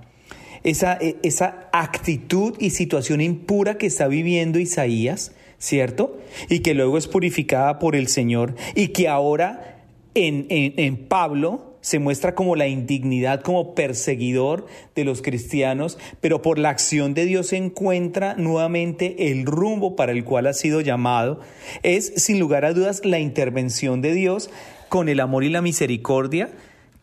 esa, 0.65 0.99
e, 1.01 1.17
esa 1.23 1.71
actitud 1.73 2.57
y 2.59 2.69
situación 2.69 3.23
impura 3.23 3.79
que 3.79 3.87
está 3.87 4.07
viviendo 4.07 4.59
Isaías 4.59 5.33
¿cierto? 5.67 6.17
Y 6.49 6.61
que 6.61 6.75
luego 6.75 6.97
es 6.97 7.09
purificada 7.09 7.81
por 7.81 7.97
el 7.97 8.07
Señor 8.07 8.55
y 8.77 8.89
que 8.89 9.09
ahora 9.09 9.83
en, 10.15 10.47
en, 10.49 10.97
Pablo 10.97 11.75
se 11.81 11.99
muestra 11.99 12.37
como 12.37 12.55
la 12.55 12.69
indignidad, 12.69 13.43
como 13.43 13.75
perseguidor 13.75 14.67
de 14.95 15.05
los 15.05 15.23
cristianos, 15.23 15.99
pero 16.21 16.41
por 16.41 16.59
la 16.59 16.71
acción 16.71 17.15
de 17.15 17.25
Dios 17.25 17.53
encuentra 17.53 18.35
nuevamente 18.37 19.31
el 19.33 19.45
rumbo 19.45 19.97
para 19.97 20.13
el 20.13 20.23
cual 20.23 20.47
ha 20.47 20.53
sido 20.53 20.81
llamado. 20.81 21.41
Es, 21.83 22.13
sin 22.17 22.39
lugar 22.39 22.65
a 22.65 22.73
dudas, 22.73 23.05
la 23.05 23.19
intervención 23.19 24.01
de 24.03 24.13
Dios 24.13 24.51
con 24.89 25.09
el 25.09 25.19
amor 25.19 25.43
y 25.43 25.49
la 25.49 25.63
misericordia 25.63 26.51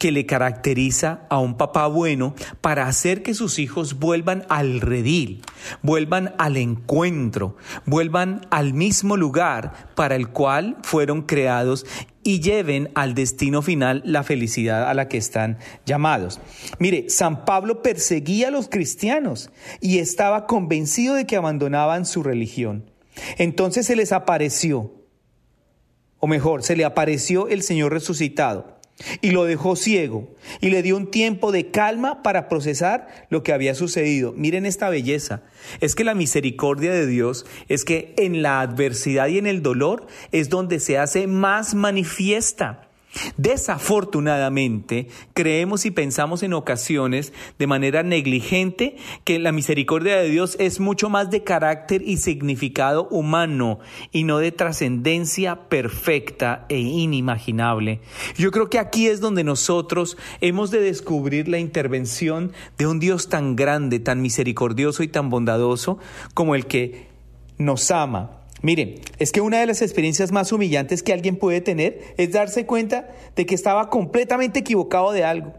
que 0.03 0.11
le 0.11 0.25
caracteriza 0.25 1.21
a 1.29 1.39
un 1.39 1.55
papá 1.55 1.87
bueno 1.87 2.35
para 2.59 2.87
hacer 2.87 3.23
que 3.23 3.33
sus 3.33 3.57
hijos 3.57 3.99
vuelvan 3.99 4.45
al 4.49 4.81
redil, 4.81 5.41
vuelvan 5.81 6.35
al 6.37 6.57
encuentro, 6.57 7.55
vuelvan 7.85 8.45
al 8.49 8.73
mismo 8.73 9.15
lugar 9.15 9.93
para 9.95 10.17
el 10.17 10.27
cual 10.27 10.75
fueron 10.83 11.21
creados 11.21 11.85
y 12.21 12.41
lleven 12.41 12.91
al 12.95 13.15
destino 13.15 13.61
final 13.61 14.01
la 14.03 14.23
felicidad 14.23 14.89
a 14.89 14.93
la 14.93 15.07
que 15.07 15.15
están 15.15 15.57
llamados. 15.85 16.41
Mire, 16.79 17.09
San 17.09 17.45
Pablo 17.45 17.81
perseguía 17.81 18.49
a 18.49 18.51
los 18.51 18.67
cristianos 18.67 19.51
y 19.79 19.99
estaba 19.99 20.47
convencido 20.47 21.15
de 21.15 21.25
que 21.25 21.37
abandonaban 21.37 22.05
su 22.05 22.23
religión. 22.23 22.91
Entonces 23.37 23.85
se 23.85 23.95
les 23.95 24.11
apareció, 24.11 24.95
o 26.19 26.27
mejor, 26.27 26.61
se 26.61 26.75
le 26.75 26.83
apareció 26.83 27.47
el 27.47 27.61
Señor 27.63 27.93
resucitado 27.93 28.82
y 29.21 29.31
lo 29.31 29.45
dejó 29.45 29.75
ciego 29.75 30.29
y 30.61 30.69
le 30.69 30.81
dio 30.81 30.95
un 30.95 31.09
tiempo 31.09 31.51
de 31.51 31.71
calma 31.71 32.23
para 32.23 32.47
procesar 32.47 33.27
lo 33.29 33.43
que 33.43 33.53
había 33.53 33.75
sucedido. 33.75 34.33
Miren 34.33 34.65
esta 34.65 34.89
belleza. 34.89 35.41
Es 35.81 35.95
que 35.95 36.03
la 36.03 36.15
misericordia 36.15 36.91
de 36.91 37.07
Dios 37.07 37.45
es 37.67 37.85
que 37.85 38.13
en 38.17 38.41
la 38.41 38.61
adversidad 38.61 39.27
y 39.27 39.37
en 39.37 39.47
el 39.47 39.61
dolor 39.61 40.07
es 40.31 40.49
donde 40.49 40.79
se 40.79 40.97
hace 40.97 41.27
más 41.27 41.73
manifiesta. 41.73 42.89
Desafortunadamente, 43.37 45.07
creemos 45.33 45.85
y 45.85 45.91
pensamos 45.91 46.43
en 46.43 46.53
ocasiones 46.53 47.33
de 47.59 47.67
manera 47.67 48.03
negligente 48.03 48.95
que 49.23 49.39
la 49.39 49.51
misericordia 49.51 50.17
de 50.17 50.29
Dios 50.29 50.55
es 50.59 50.79
mucho 50.79 51.09
más 51.09 51.29
de 51.29 51.43
carácter 51.43 52.01
y 52.03 52.17
significado 52.17 53.07
humano 53.09 53.79
y 54.11 54.23
no 54.23 54.39
de 54.39 54.51
trascendencia 54.51 55.69
perfecta 55.69 56.65
e 56.69 56.79
inimaginable. 56.79 58.01
Yo 58.37 58.51
creo 58.51 58.69
que 58.69 58.79
aquí 58.79 59.07
es 59.07 59.21
donde 59.21 59.43
nosotros 59.43 60.17
hemos 60.41 60.71
de 60.71 60.81
descubrir 60.81 61.47
la 61.47 61.59
intervención 61.59 62.51
de 62.77 62.87
un 62.87 62.99
Dios 62.99 63.29
tan 63.29 63.55
grande, 63.55 63.99
tan 63.99 64.21
misericordioso 64.21 65.03
y 65.03 65.07
tan 65.07 65.29
bondadoso 65.29 65.99
como 66.33 66.55
el 66.55 66.65
que 66.65 67.07
nos 67.57 67.91
ama 67.91 68.42
Miren, 68.63 68.95
es 69.19 69.33
que 69.33 69.41
una 69.41 69.59
de 69.59 69.65
las 69.65 69.81
experiencias 69.81 70.31
más 70.31 70.53
humillantes 70.53 71.03
que 71.03 71.11
alguien 71.11 71.35
puede 71.35 71.59
tener 71.59 71.99
es 72.15 72.31
darse 72.31 72.65
cuenta 72.65 73.09
de 73.35 73.45
que 73.45 73.55
estaba 73.55 73.89
completamente 73.89 74.59
equivocado 74.59 75.11
de 75.11 75.25
algo. 75.25 75.53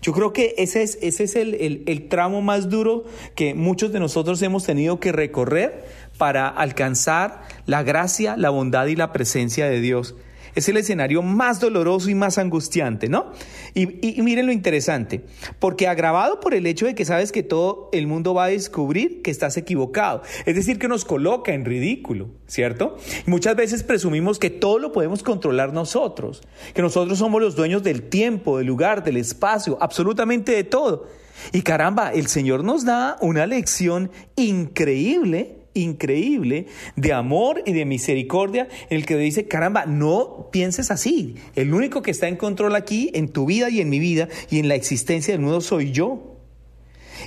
Yo 0.00 0.12
creo 0.12 0.32
que 0.32 0.54
ese 0.56 0.84
es, 0.84 0.96
ese 1.02 1.24
es 1.24 1.34
el, 1.34 1.82
el 1.84 2.08
tramo 2.08 2.42
más 2.42 2.70
duro 2.70 3.06
que 3.34 3.54
muchos 3.54 3.92
de 3.92 3.98
nosotros 3.98 4.40
hemos 4.40 4.64
tenido 4.64 5.00
que 5.00 5.10
recorrer 5.10 5.84
para 6.16 6.46
alcanzar 6.46 7.42
la 7.66 7.82
gracia, 7.82 8.36
la 8.36 8.50
bondad 8.50 8.86
y 8.86 8.94
la 8.94 9.12
presencia 9.12 9.68
de 9.68 9.80
Dios 9.80 10.14
es 10.54 10.68
el 10.68 10.76
escenario 10.76 11.22
más 11.22 11.60
doloroso 11.60 12.10
y 12.10 12.14
más 12.14 12.38
angustiante, 12.38 13.08
¿no? 13.08 13.32
Y, 13.74 13.86
miren 14.22 14.46
lo 14.46 14.52
interesante, 14.52 15.24
porque 15.58 15.88
agravado 15.88 16.40
por 16.40 16.54
el 16.54 16.66
hecho 16.66 16.86
de 16.86 16.94
que 16.94 17.04
sabes 17.04 17.32
que 17.32 17.42
todo 17.42 17.88
el 17.92 18.06
mundo 18.06 18.34
va 18.34 18.44
a 18.44 18.48
descubrir 18.48 19.22
que 19.22 19.30
estás 19.30 19.56
equivocado, 19.56 20.22
es 20.46 20.54
decir, 20.54 20.78
que 20.78 20.88
nos 20.88 21.04
coloca 21.04 21.52
en 21.52 21.64
ridículo, 21.64 22.30
¿cierto? 22.46 22.96
Y 23.26 23.30
muchas 23.30 23.56
veces 23.56 23.82
presumimos 23.82 24.38
que 24.38 24.50
todo 24.50 24.78
lo 24.78 24.92
podemos 24.92 25.22
controlar 25.22 25.72
nosotros, 25.72 26.42
que 26.72 26.82
nosotros 26.82 27.18
somos 27.18 27.40
los 27.40 27.56
dueños 27.56 27.82
del 27.82 28.02
tiempo, 28.02 28.58
del 28.58 28.66
lugar, 28.66 29.04
del 29.04 29.16
espacio, 29.16 29.78
absolutamente 29.80 30.52
de 30.52 30.64
todo. 30.64 31.06
Y 31.52 31.62
caramba, 31.62 32.12
el 32.12 32.28
Señor 32.28 32.64
nos 32.64 32.84
da 32.84 33.16
una 33.20 33.46
lección 33.46 34.10
increíble 34.36 35.63
increíble 35.74 36.66
de 36.96 37.12
amor 37.12 37.62
y 37.66 37.72
de 37.72 37.84
misericordia 37.84 38.68
en 38.88 38.98
el 38.98 39.06
que 39.06 39.16
dice, 39.16 39.46
caramba, 39.46 39.86
no 39.86 40.48
pienses 40.50 40.90
así. 40.90 41.36
El 41.54 41.74
único 41.74 42.02
que 42.02 42.10
está 42.10 42.28
en 42.28 42.36
control 42.36 42.76
aquí, 42.76 43.10
en 43.14 43.28
tu 43.28 43.46
vida 43.46 43.68
y 43.70 43.80
en 43.80 43.90
mi 43.90 43.98
vida 43.98 44.28
y 44.50 44.58
en 44.58 44.68
la 44.68 44.74
existencia 44.74 45.34
del 45.34 45.40
mundo 45.40 45.60
soy 45.60 45.92
yo. 45.92 46.38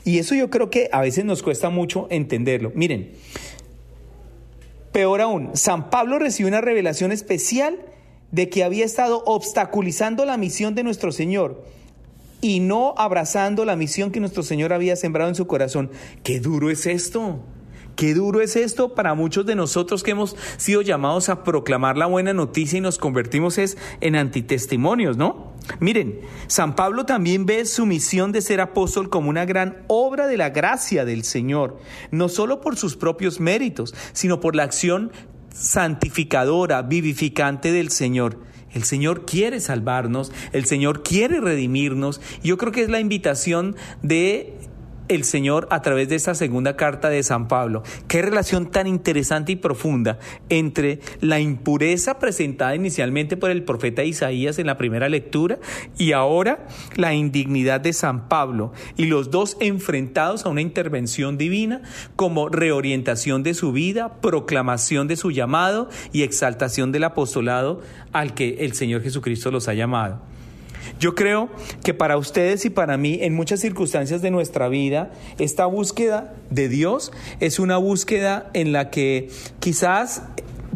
Y 0.03 0.19
eso 0.19 0.35
yo 0.35 0.49
creo 0.49 0.69
que 0.69 0.89
a 0.91 1.01
veces 1.01 1.25
nos 1.25 1.43
cuesta 1.43 1.69
mucho 1.69 2.07
entenderlo. 2.09 2.71
Miren, 2.75 3.11
peor 4.91 5.21
aún, 5.21 5.51
San 5.53 5.89
Pablo 5.89 6.19
recibió 6.19 6.47
una 6.47 6.61
revelación 6.61 7.11
especial 7.11 7.77
de 8.31 8.49
que 8.49 8.63
había 8.63 8.85
estado 8.85 9.23
obstaculizando 9.25 10.25
la 10.25 10.37
misión 10.37 10.75
de 10.75 10.83
nuestro 10.83 11.11
Señor 11.11 11.63
y 12.41 12.59
no 12.59 12.93
abrazando 12.97 13.65
la 13.65 13.75
misión 13.75 14.11
que 14.11 14.19
nuestro 14.19 14.43
Señor 14.43 14.73
había 14.73 14.95
sembrado 14.95 15.29
en 15.29 15.35
su 15.35 15.47
corazón. 15.47 15.91
Qué 16.23 16.39
duro 16.39 16.69
es 16.69 16.85
esto. 16.85 17.39
Qué 17.97 18.13
duro 18.13 18.41
es 18.41 18.55
esto 18.55 18.93
para 18.93 19.15
muchos 19.15 19.47
de 19.47 19.55
nosotros 19.55 20.03
que 20.03 20.11
hemos 20.11 20.35
sido 20.57 20.83
llamados 20.83 21.29
a 21.29 21.43
proclamar 21.43 21.97
la 21.97 22.05
buena 22.05 22.31
noticia 22.31 22.77
y 22.77 22.81
nos 22.81 22.99
convertimos 22.99 23.57
es 23.57 23.75
en 24.01 24.15
antitestimonios, 24.15 25.17
¿no? 25.17 25.53
Miren, 25.79 26.21
San 26.45 26.75
Pablo 26.75 27.07
también 27.07 27.47
ve 27.47 27.65
su 27.65 27.87
misión 27.87 28.31
de 28.31 28.43
ser 28.43 28.61
apóstol 28.61 29.09
como 29.09 29.31
una 29.31 29.45
gran 29.45 29.83
obra 29.87 30.27
de 30.27 30.37
la 30.37 30.51
gracia 30.51 31.05
del 31.05 31.23
Señor, 31.23 31.79
no 32.11 32.29
solo 32.29 32.61
por 32.61 32.77
sus 32.77 32.95
propios 32.95 33.39
méritos, 33.39 33.95
sino 34.13 34.39
por 34.39 34.55
la 34.55 34.61
acción 34.61 35.11
santificadora, 35.51 36.83
vivificante 36.83 37.71
del 37.71 37.89
Señor. 37.89 38.37
El 38.73 38.83
Señor 38.83 39.25
quiere 39.25 39.59
salvarnos, 39.59 40.31
el 40.51 40.65
Señor 40.65 41.01
quiere 41.01 41.39
redimirnos. 41.39 42.21
Yo 42.43 42.57
creo 42.57 42.71
que 42.71 42.83
es 42.83 42.89
la 42.89 42.99
invitación 42.99 43.75
de 44.03 44.56
el 45.07 45.23
Señor 45.23 45.67
a 45.71 45.81
través 45.81 46.09
de 46.09 46.15
esta 46.15 46.35
segunda 46.35 46.75
carta 46.75 47.09
de 47.09 47.23
San 47.23 47.47
Pablo. 47.47 47.83
Qué 48.07 48.21
relación 48.21 48.71
tan 48.71 48.87
interesante 48.87 49.51
y 49.53 49.55
profunda 49.55 50.19
entre 50.49 50.99
la 51.21 51.39
impureza 51.39 52.19
presentada 52.19 52.75
inicialmente 52.75 53.37
por 53.37 53.51
el 53.51 53.63
profeta 53.63 54.03
Isaías 54.03 54.59
en 54.59 54.67
la 54.67 54.77
primera 54.77 55.09
lectura 55.09 55.59
y 55.97 56.11
ahora 56.11 56.67
la 56.95 57.13
indignidad 57.13 57.81
de 57.81 57.93
San 57.93 58.27
Pablo 58.27 58.73
y 58.95 59.05
los 59.05 59.31
dos 59.31 59.57
enfrentados 59.59 60.45
a 60.45 60.49
una 60.49 60.61
intervención 60.61 61.37
divina 61.37 61.81
como 62.15 62.49
reorientación 62.49 63.43
de 63.43 63.53
su 63.53 63.71
vida, 63.71 64.21
proclamación 64.21 65.07
de 65.07 65.15
su 65.15 65.31
llamado 65.31 65.89
y 66.11 66.23
exaltación 66.23 66.91
del 66.91 67.05
apostolado 67.05 67.81
al 68.11 68.33
que 68.33 68.65
el 68.65 68.73
Señor 68.73 69.01
Jesucristo 69.01 69.51
los 69.51 69.67
ha 69.67 69.73
llamado. 69.73 70.36
Yo 70.99 71.15
creo 71.15 71.49
que 71.83 71.93
para 71.93 72.17
ustedes 72.17 72.65
y 72.65 72.69
para 72.69 72.97
mí, 72.97 73.19
en 73.21 73.33
muchas 73.33 73.59
circunstancias 73.59 74.21
de 74.21 74.31
nuestra 74.31 74.67
vida, 74.67 75.11
esta 75.39 75.65
búsqueda 75.65 76.33
de 76.49 76.69
Dios 76.69 77.11
es 77.39 77.59
una 77.59 77.77
búsqueda 77.77 78.49
en 78.53 78.71
la 78.71 78.89
que 78.89 79.29
quizás 79.59 80.23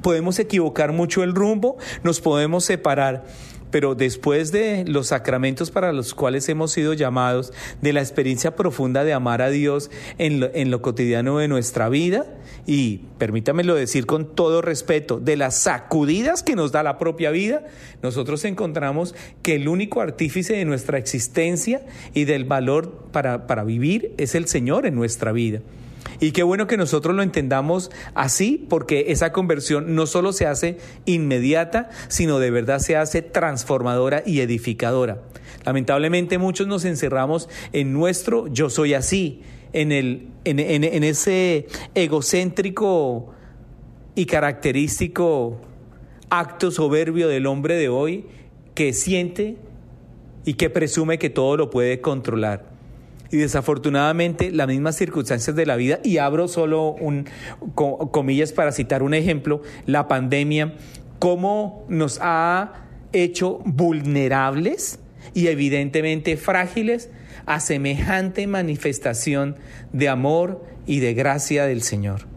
podemos 0.02 0.40
equivocar 0.40 0.92
mucho 0.92 1.24
el 1.24 1.34
rumbo, 1.36 1.78
nos 2.04 2.22
podemos 2.22 2.66
separar 2.66 3.24
pero 3.72 3.96
después 3.96 4.52
de 4.52 4.86
los 4.86 5.08
sacramentos 5.08 5.72
para 5.72 5.94
los 5.94 6.14
cuales 6.14 6.48
hemos 6.50 6.72
sido 6.72 6.94
llamados, 6.94 7.54
de 7.82 7.94
la 7.94 8.02
experiencia 8.02 8.56
profunda 8.56 9.04
de 9.04 9.14
amar 9.14 9.42
a 9.42 9.50
Dios 9.50 9.90
en 10.18 10.40
lo, 10.40 10.50
en 10.54 10.70
lo 10.70 10.82
cotidiano 10.82 11.40
de 11.40 11.48
nuestra 11.48 11.90
vida, 11.90 12.26
y 12.68 13.02
permítamelo 13.18 13.74
decir 13.76 14.06
con 14.06 14.36
todo 14.36 14.62
respeto, 14.62 15.20
de 15.20 15.36
las 15.36 15.56
sacudidas 15.58 16.44
que 16.44 16.56
nos 16.56 16.72
da 16.72 16.84
la 16.84 16.98
propia 16.98 17.32
vida, 17.32 17.66
nosotros 18.02 18.46
encontramos 18.46 19.16
que 19.42 19.56
el 19.56 19.68
único 19.68 20.02
artífice 20.02 20.54
de 20.54 20.66
nuestra 20.66 20.98
existencia 20.98 21.86
y 22.14 22.26
del 22.26 22.46
valor 22.46 23.08
para, 23.12 23.48
para 23.48 23.64
vivir 23.64 24.14
es 24.18 24.36
el 24.36 24.48
Señor 24.48 24.86
en 24.86 24.96
nuestra 24.96 25.32
vida. 25.32 25.62
Y 26.20 26.32
qué 26.32 26.44
bueno 26.44 26.68
que 26.68 26.78
nosotros 26.78 27.16
lo 27.16 27.24
entendamos 27.24 27.92
así, 28.14 28.66
porque 28.70 29.06
esa 29.10 29.32
conversión 29.32 29.96
no 29.96 30.06
solo 30.06 30.34
se 30.34 30.46
hace 30.46 30.78
inmediata, 31.06 31.90
sino 32.08 32.40
de 32.40 32.52
verdad 32.52 32.80
se 32.80 32.96
hace 32.96 33.22
transformadora 33.22 34.24
y 34.26 34.42
edificadora. 34.42 35.22
Lamentablemente 35.66 36.38
muchos 36.38 36.68
nos 36.68 36.86
encerramos 36.86 37.50
en 37.74 37.94
nuestro 37.94 38.48
yo 38.48 38.70
soy 38.70 38.94
así, 38.94 39.42
en, 39.74 39.92
el, 39.92 40.28
en, 40.44 40.60
en 40.60 41.04
ese 41.04 41.68
egocéntrico 41.96 43.34
y 44.16 44.26
característico 44.26 45.62
acto 46.30 46.72
soberbio 46.72 47.28
del 47.28 47.46
hombre 47.46 47.76
de 47.76 47.90
hoy 47.90 48.26
que 48.74 48.94
siente 48.94 49.58
y 50.46 50.54
que 50.56 50.70
presume 50.70 51.20
que 51.20 51.30
todo 51.30 51.58
lo 51.58 51.70
puede 51.70 52.02
controlar 52.02 52.71
y 53.32 53.38
desafortunadamente 53.38 54.52
las 54.52 54.68
mismas 54.68 54.96
circunstancias 54.96 55.56
de 55.56 55.66
la 55.66 55.76
vida, 55.76 56.00
y 56.04 56.18
abro 56.18 56.48
solo 56.48 56.90
un, 56.92 57.26
comillas 57.76 58.52
para 58.52 58.72
citar 58.72 59.04
un 59.04 59.14
ejemplo, 59.14 59.62
la 59.86 60.08
pandemia, 60.08 60.76
cómo 61.20 61.86
nos 61.88 62.20
ha 62.22 62.74
hecho 63.14 63.60
vulnerables 63.66 65.00
y 65.34 65.48
evidentemente 65.48 66.36
frágiles 66.38 67.10
a 67.46 67.60
semejante 67.60 68.48
manifestación 68.48 69.56
de 69.94 70.10
amor 70.10 70.64
y 70.86 71.00
de 71.00 71.14
gracia 71.14 71.66
del 71.66 71.82
Señor. 71.82 72.28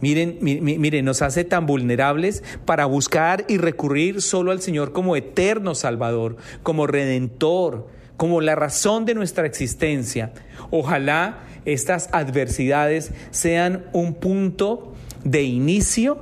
Miren, 0.00 0.38
miren, 0.40 1.04
nos 1.04 1.22
hace 1.22 1.44
tan 1.44 1.66
vulnerables 1.66 2.44
para 2.64 2.86
buscar 2.86 3.44
y 3.48 3.58
recurrir 3.58 4.22
solo 4.22 4.52
al 4.52 4.60
Señor 4.60 4.92
como 4.92 5.16
eterno 5.16 5.74
Salvador, 5.74 6.36
como 6.62 6.86
Redentor, 6.86 7.88
como 8.18 8.42
la 8.42 8.54
razón 8.54 9.06
de 9.06 9.14
nuestra 9.14 9.46
existencia. 9.46 10.32
Ojalá 10.70 11.38
estas 11.64 12.10
adversidades 12.12 13.12
sean 13.30 13.86
un 13.92 14.14
punto 14.14 14.92
de 15.24 15.44
inicio 15.44 16.18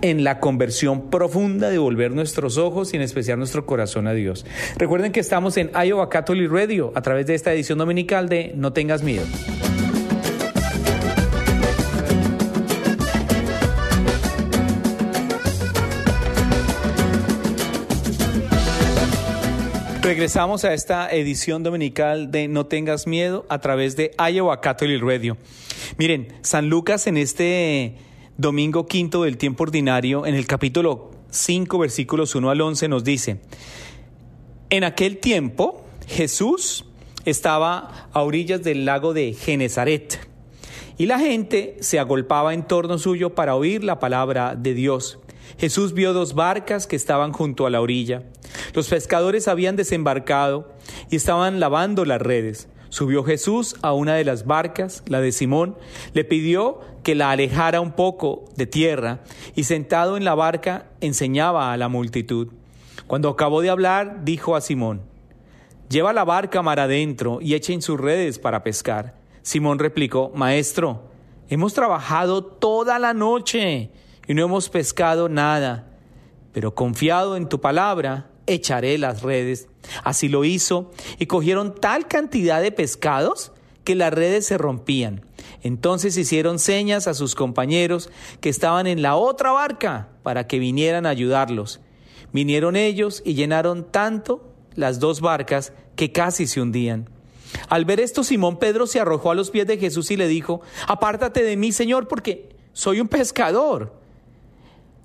en 0.00 0.24
la 0.24 0.40
conversión 0.40 1.10
profunda 1.10 1.68
de 1.68 1.78
volver 1.78 2.12
nuestros 2.12 2.58
ojos 2.58 2.92
y 2.92 2.96
en 2.96 3.02
especial 3.02 3.38
nuestro 3.38 3.66
corazón 3.66 4.06
a 4.06 4.14
Dios. 4.14 4.46
Recuerden 4.78 5.12
que 5.12 5.20
estamos 5.20 5.56
en 5.56 5.70
Iowa 5.74 6.08
Catholic 6.08 6.50
Radio 6.50 6.92
a 6.94 7.02
través 7.02 7.26
de 7.26 7.34
esta 7.34 7.52
edición 7.52 7.78
dominical 7.78 8.28
de 8.28 8.52
No 8.56 8.72
tengas 8.72 9.02
miedo. 9.02 9.26
Regresamos 20.12 20.66
a 20.66 20.74
esta 20.74 21.10
edición 21.10 21.62
dominical 21.62 22.30
de 22.30 22.46
No 22.46 22.66
tengas 22.66 23.06
miedo 23.06 23.46
a 23.48 23.60
través 23.60 23.96
de 23.96 24.10
Iowa 24.18 24.60
Catholic 24.60 25.02
Radio. 25.02 25.38
Miren, 25.96 26.28
San 26.42 26.68
Lucas 26.68 27.06
en 27.06 27.16
este 27.16 27.94
domingo 28.36 28.86
quinto 28.86 29.22
del 29.22 29.38
tiempo 29.38 29.62
ordinario, 29.62 30.26
en 30.26 30.34
el 30.34 30.46
capítulo 30.46 31.12
5, 31.30 31.78
versículos 31.78 32.34
1 32.34 32.50
al 32.50 32.60
11, 32.60 32.88
nos 32.88 33.04
dice, 33.04 33.38
en 34.68 34.84
aquel 34.84 35.16
tiempo 35.16 35.82
Jesús 36.06 36.84
estaba 37.24 38.10
a 38.12 38.20
orillas 38.20 38.62
del 38.62 38.84
lago 38.84 39.14
de 39.14 39.32
Genezaret 39.32 40.28
y 40.98 41.06
la 41.06 41.20
gente 41.20 41.78
se 41.80 41.98
agolpaba 41.98 42.52
en 42.52 42.64
torno 42.64 42.98
suyo 42.98 43.34
para 43.34 43.54
oír 43.54 43.82
la 43.82 43.98
palabra 43.98 44.56
de 44.56 44.74
Dios. 44.74 45.20
Jesús 45.58 45.94
vio 45.94 46.12
dos 46.12 46.34
barcas 46.34 46.86
que 46.86 46.96
estaban 46.96 47.32
junto 47.32 47.66
a 47.66 47.70
la 47.70 47.80
orilla. 47.80 48.22
Los 48.74 48.88
pescadores 48.88 49.48
habían 49.48 49.76
desembarcado 49.76 50.72
y 51.10 51.16
estaban 51.16 51.60
lavando 51.60 52.04
las 52.04 52.20
redes. 52.20 52.68
Subió 52.88 53.24
Jesús 53.24 53.76
a 53.80 53.92
una 53.92 54.14
de 54.14 54.24
las 54.24 54.46
barcas, 54.46 55.02
la 55.06 55.20
de 55.20 55.32
Simón, 55.32 55.76
le 56.12 56.24
pidió 56.24 56.80
que 57.02 57.14
la 57.14 57.30
alejara 57.30 57.80
un 57.80 57.92
poco 57.92 58.44
de 58.56 58.66
tierra 58.66 59.20
y 59.54 59.64
sentado 59.64 60.16
en 60.16 60.24
la 60.24 60.34
barca 60.34 60.90
enseñaba 61.00 61.72
a 61.72 61.76
la 61.76 61.88
multitud. 61.88 62.48
Cuando 63.06 63.30
acabó 63.30 63.62
de 63.62 63.70
hablar, 63.70 64.24
dijo 64.24 64.56
a 64.56 64.60
Simón, 64.60 65.02
Lleva 65.88 66.14
la 66.14 66.24
barca 66.24 66.62
mar 66.62 66.80
adentro 66.80 67.38
y 67.42 67.52
echen 67.52 67.82
sus 67.82 68.00
redes 68.00 68.38
para 68.38 68.62
pescar. 68.62 69.14
Simón 69.42 69.78
replicó, 69.78 70.32
Maestro, 70.34 71.10
hemos 71.50 71.74
trabajado 71.74 72.42
toda 72.42 72.98
la 72.98 73.12
noche 73.12 73.90
y 74.26 74.34
no 74.34 74.44
hemos 74.44 74.68
pescado 74.68 75.28
nada, 75.28 75.88
pero 76.52 76.74
confiado 76.74 77.36
en 77.36 77.48
tu 77.48 77.60
palabra, 77.60 78.30
echaré 78.46 78.98
las 78.98 79.22
redes. 79.22 79.68
Así 80.04 80.28
lo 80.28 80.44
hizo, 80.44 80.90
y 81.18 81.26
cogieron 81.26 81.74
tal 81.74 82.06
cantidad 82.06 82.62
de 82.62 82.72
pescados 82.72 83.52
que 83.84 83.94
las 83.94 84.12
redes 84.12 84.46
se 84.46 84.58
rompían. 84.58 85.24
Entonces 85.62 86.16
hicieron 86.16 86.58
señas 86.58 87.08
a 87.08 87.14
sus 87.14 87.34
compañeros 87.34 88.10
que 88.40 88.48
estaban 88.48 88.86
en 88.86 89.02
la 89.02 89.16
otra 89.16 89.52
barca 89.52 90.08
para 90.22 90.46
que 90.46 90.58
vinieran 90.58 91.06
a 91.06 91.10
ayudarlos. 91.10 91.80
Vinieron 92.32 92.76
ellos 92.76 93.22
y 93.24 93.34
llenaron 93.34 93.84
tanto 93.90 94.52
las 94.74 95.00
dos 95.00 95.20
barcas 95.20 95.72
que 95.96 96.12
casi 96.12 96.46
se 96.46 96.60
hundían. 96.60 97.08
Al 97.68 97.84
ver 97.84 98.00
esto, 98.00 98.24
Simón 98.24 98.58
Pedro 98.58 98.86
se 98.86 99.00
arrojó 99.00 99.30
a 99.30 99.34
los 99.34 99.50
pies 99.50 99.66
de 99.66 99.78
Jesús 99.78 100.10
y 100.10 100.16
le 100.16 100.26
dijo, 100.26 100.62
Apártate 100.86 101.42
de 101.42 101.56
mí, 101.56 101.72
Señor, 101.72 102.08
porque 102.08 102.48
soy 102.72 103.00
un 103.00 103.08
pescador 103.08 104.01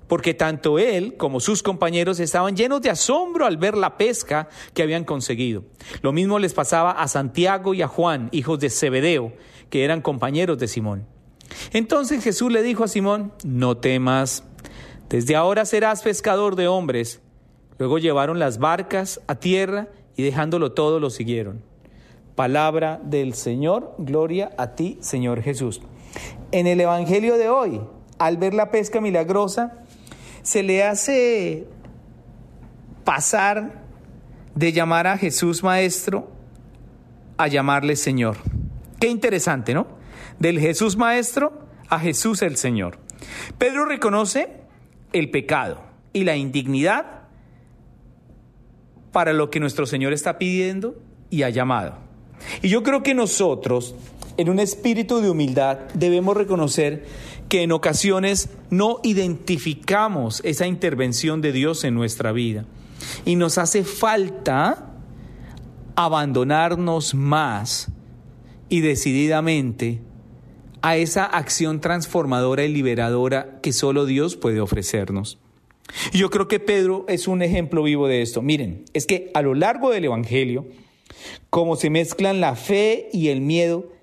porque 0.08 0.34
tanto 0.34 0.78
él 0.78 1.16
como 1.16 1.38
sus 1.38 1.62
compañeros 1.62 2.18
estaban 2.18 2.56
llenos 2.56 2.80
de 2.80 2.90
asombro 2.90 3.46
al 3.46 3.58
ver 3.58 3.76
la 3.76 3.96
pesca 3.96 4.48
que 4.74 4.82
habían 4.82 5.04
conseguido. 5.04 5.64
Lo 6.02 6.12
mismo 6.12 6.38
les 6.38 6.54
pasaba 6.54 6.92
a 6.92 7.06
Santiago 7.06 7.74
y 7.74 7.82
a 7.82 7.88
Juan, 7.88 8.28
hijos 8.32 8.58
de 8.58 8.70
Zebedeo, 8.70 9.32
que 9.70 9.84
eran 9.84 10.00
compañeros 10.00 10.58
de 10.58 10.66
Simón. 10.66 11.06
Entonces 11.72 12.24
Jesús 12.24 12.50
le 12.50 12.62
dijo 12.62 12.84
a 12.84 12.88
Simón, 12.88 13.32
no 13.44 13.76
temas, 13.76 14.44
desde 15.08 15.36
ahora 15.36 15.64
serás 15.64 16.02
pescador 16.02 16.56
de 16.56 16.68
hombres. 16.68 17.20
Luego 17.78 17.98
llevaron 17.98 18.38
las 18.38 18.58
barcas 18.58 19.20
a 19.26 19.36
tierra 19.36 19.88
y 20.16 20.22
dejándolo 20.22 20.72
todo 20.72 21.00
lo 21.00 21.10
siguieron. 21.10 21.62
Palabra 22.34 23.00
del 23.02 23.34
Señor, 23.34 23.94
gloria 23.98 24.50
a 24.58 24.74
ti, 24.74 24.98
Señor 25.00 25.42
Jesús. 25.42 25.80
En 26.52 26.66
el 26.66 26.80
Evangelio 26.80 27.38
de 27.38 27.48
hoy, 27.48 27.80
al 28.18 28.36
ver 28.36 28.54
la 28.54 28.70
pesca 28.70 29.00
milagrosa, 29.00 29.84
se 30.42 30.62
le 30.62 30.84
hace 30.84 31.66
pasar 33.04 33.82
de 34.54 34.72
llamar 34.72 35.06
a 35.06 35.16
Jesús 35.16 35.62
Maestro 35.62 36.30
a 37.36 37.46
llamarle 37.46 37.96
Señor. 37.96 38.36
Qué 39.00 39.08
interesante, 39.08 39.72
¿no? 39.72 39.86
Del 40.38 40.58
Jesús 40.58 40.96
Maestro 40.96 41.66
a 41.88 41.98
Jesús 42.00 42.42
el 42.42 42.56
Señor. 42.56 42.98
Pedro 43.56 43.84
reconoce 43.84 44.48
el 45.12 45.30
pecado 45.30 45.82
y 46.12 46.24
la 46.24 46.36
indignidad 46.36 47.22
para 49.12 49.32
lo 49.32 49.50
que 49.50 49.60
nuestro 49.60 49.86
Señor 49.86 50.12
está 50.12 50.38
pidiendo 50.38 51.00
y 51.30 51.42
ha 51.42 51.50
llamado. 51.50 51.96
Y 52.62 52.68
yo 52.68 52.82
creo 52.82 53.02
que 53.02 53.14
nosotros, 53.14 53.94
en 54.38 54.48
un 54.48 54.60
espíritu 54.60 55.20
de 55.20 55.28
humildad, 55.28 55.78
debemos 55.94 56.36
reconocer 56.36 57.04
que 57.48 57.62
en 57.62 57.72
ocasiones 57.72 58.50
no 58.70 59.00
identificamos 59.02 60.40
esa 60.44 60.68
intervención 60.68 61.40
de 61.42 61.50
Dios 61.50 61.82
en 61.82 61.94
nuestra 61.94 62.30
vida. 62.30 62.64
Y 63.24 63.34
nos 63.34 63.58
hace 63.58 63.82
falta 63.82 64.94
abandonarnos 65.96 67.14
más 67.14 67.88
y 68.68 68.80
decididamente 68.80 70.00
a 70.82 70.96
esa 70.96 71.24
acción 71.24 71.80
transformadora 71.80 72.64
y 72.64 72.72
liberadora 72.72 73.58
que 73.60 73.72
solo 73.72 74.06
Dios 74.06 74.36
puede 74.36 74.60
ofrecernos. 74.60 75.38
yo 76.12 76.30
creo 76.30 76.46
que 76.46 76.60
Pedro 76.60 77.06
es 77.08 77.26
un 77.26 77.42
ejemplo 77.42 77.82
vivo 77.82 78.06
de 78.06 78.22
esto. 78.22 78.40
Miren, 78.40 78.84
es 78.92 79.04
que 79.04 79.32
a 79.34 79.42
lo 79.42 79.54
largo 79.54 79.90
del 79.90 80.04
Evangelio, 80.04 80.66
como 81.50 81.74
se 81.74 81.90
mezclan 81.90 82.40
la 82.40 82.54
fe 82.54 83.08
y 83.12 83.28
el 83.28 83.40
miedo 83.40 83.97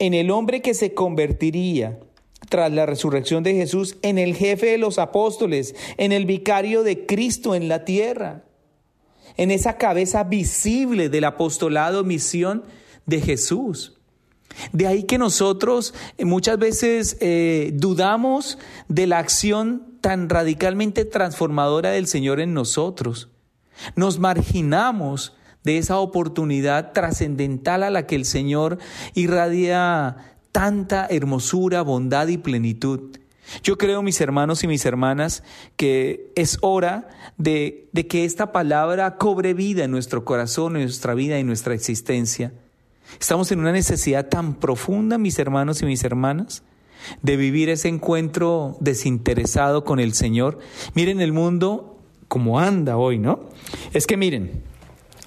en 0.00 0.14
el 0.14 0.30
hombre 0.30 0.62
que 0.62 0.74
se 0.74 0.94
convertiría 0.94 2.00
tras 2.48 2.72
la 2.72 2.86
resurrección 2.86 3.44
de 3.44 3.54
Jesús 3.54 3.96
en 4.02 4.18
el 4.18 4.34
jefe 4.34 4.66
de 4.66 4.78
los 4.78 4.98
apóstoles, 4.98 5.76
en 5.98 6.10
el 6.10 6.26
vicario 6.26 6.82
de 6.82 7.06
Cristo 7.06 7.54
en 7.54 7.68
la 7.68 7.84
tierra, 7.84 8.42
en 9.36 9.52
esa 9.52 9.76
cabeza 9.76 10.24
visible 10.24 11.10
del 11.10 11.24
apostolado, 11.24 12.02
misión 12.02 12.64
de 13.06 13.20
Jesús. 13.20 13.98
De 14.72 14.86
ahí 14.86 15.04
que 15.04 15.18
nosotros 15.18 15.94
eh, 16.18 16.24
muchas 16.24 16.58
veces 16.58 17.16
eh, 17.20 17.70
dudamos 17.74 18.58
de 18.88 19.06
la 19.06 19.18
acción 19.18 19.98
tan 20.00 20.28
radicalmente 20.28 21.04
transformadora 21.04 21.90
del 21.90 22.06
Señor 22.06 22.40
en 22.40 22.54
nosotros. 22.54 23.28
Nos 23.96 24.18
marginamos 24.18 25.34
de 25.64 25.78
esa 25.78 25.98
oportunidad 25.98 26.92
trascendental 26.92 27.82
a 27.82 27.90
la 27.90 28.06
que 28.06 28.16
el 28.16 28.24
Señor 28.24 28.78
irradia 29.14 30.16
tanta 30.52 31.06
hermosura, 31.06 31.82
bondad 31.82 32.28
y 32.28 32.38
plenitud. 32.38 33.18
Yo 33.62 33.78
creo, 33.78 34.02
mis 34.02 34.20
hermanos 34.20 34.62
y 34.62 34.68
mis 34.68 34.84
hermanas, 34.84 35.42
que 35.76 36.30
es 36.36 36.58
hora 36.60 37.08
de, 37.36 37.88
de, 37.92 38.06
que 38.06 38.24
esta 38.24 38.52
palabra 38.52 39.16
cobre 39.16 39.54
vida 39.54 39.84
en 39.84 39.90
nuestro 39.90 40.24
corazón, 40.24 40.76
en 40.76 40.82
nuestra 40.82 41.14
vida 41.14 41.36
y 41.36 41.40
en 41.40 41.48
nuestra 41.48 41.74
existencia. 41.74 42.52
Estamos 43.18 43.50
en 43.50 43.58
una 43.58 43.72
necesidad 43.72 44.28
tan 44.28 44.54
profunda, 44.54 45.18
mis 45.18 45.38
hermanos 45.38 45.82
y 45.82 45.86
mis 45.86 46.04
hermanas, 46.04 46.62
de 47.22 47.36
vivir 47.36 47.70
ese 47.70 47.88
encuentro 47.88 48.76
desinteresado 48.80 49.84
con 49.84 49.98
el 49.98 50.12
Señor. 50.12 50.60
Miren 50.94 51.20
el 51.20 51.32
mundo 51.32 51.98
como 52.28 52.60
anda 52.60 52.96
hoy, 52.96 53.18
¿no? 53.18 53.48
Es 53.92 54.06
que 54.06 54.16
miren, 54.16 54.62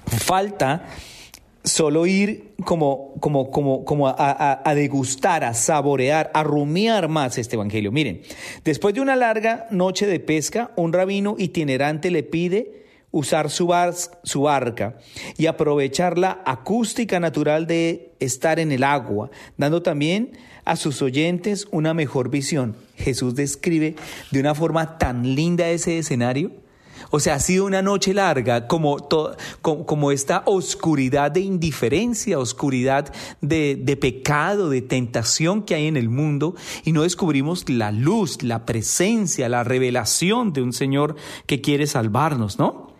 falta 0.06 0.86
solo 1.64 2.06
ir 2.06 2.54
como, 2.64 3.14
como, 3.20 3.50
como, 3.50 3.84
como 3.84 4.08
a, 4.08 4.60
a, 4.68 4.74
degustar, 4.74 5.44
a 5.44 5.54
saborear, 5.54 6.30
a 6.34 6.42
rumiar 6.42 7.08
más 7.08 7.38
este 7.38 7.56
Evangelio. 7.56 7.90
Miren, 7.90 8.20
después 8.64 8.94
de 8.94 9.00
una 9.00 9.16
larga 9.16 9.66
noche 9.70 10.06
de 10.06 10.20
pesca, 10.20 10.70
un 10.76 10.92
rabino 10.92 11.36
itinerante 11.38 12.10
le 12.10 12.22
pide 12.22 12.84
usar 13.10 13.48
su, 13.48 13.68
bar, 13.68 13.94
su 14.24 14.42
barca 14.42 14.98
y 15.38 15.46
aprovechar 15.46 16.18
la 16.18 16.42
acústica 16.44 17.18
natural 17.18 17.66
de 17.66 18.12
estar 18.20 18.58
en 18.58 18.72
el 18.72 18.82
agua, 18.82 19.30
dando 19.56 19.82
también 19.82 20.32
a 20.64 20.76
sus 20.76 21.00
oyentes 21.00 21.66
una 21.70 21.94
mejor 21.94 22.28
visión. 22.28 22.76
Jesús 22.96 23.34
describe 23.34 23.94
de 24.30 24.40
una 24.40 24.54
forma 24.54 24.98
tan 24.98 25.34
linda 25.34 25.68
ese 25.70 25.98
escenario 25.98 26.63
o 27.10 27.20
sea, 27.20 27.34
ha 27.34 27.40
sido 27.40 27.64
una 27.64 27.82
noche 27.82 28.14
larga, 28.14 28.66
como, 28.66 28.98
esta 30.12 30.42
oscuridad 30.46 31.30
de 31.30 31.40
indiferencia, 31.40 32.38
oscuridad 32.38 33.12
de, 33.40 33.76
de 33.80 33.96
pecado, 33.96 34.70
de 34.70 34.82
tentación 34.82 35.62
que 35.62 35.74
hay 35.74 35.86
en 35.86 35.96
el 35.96 36.08
mundo, 36.08 36.54
y 36.84 36.92
no 36.92 37.02
descubrimos 37.02 37.68
la 37.68 37.92
luz, 37.92 38.42
la 38.42 38.64
presencia, 38.66 39.48
la 39.48 39.64
revelación 39.64 40.52
de 40.52 40.62
un 40.62 40.72
Señor 40.72 41.16
que 41.46 41.60
quiere 41.60 41.86
salvarnos, 41.86 42.58
¿no? 42.58 42.94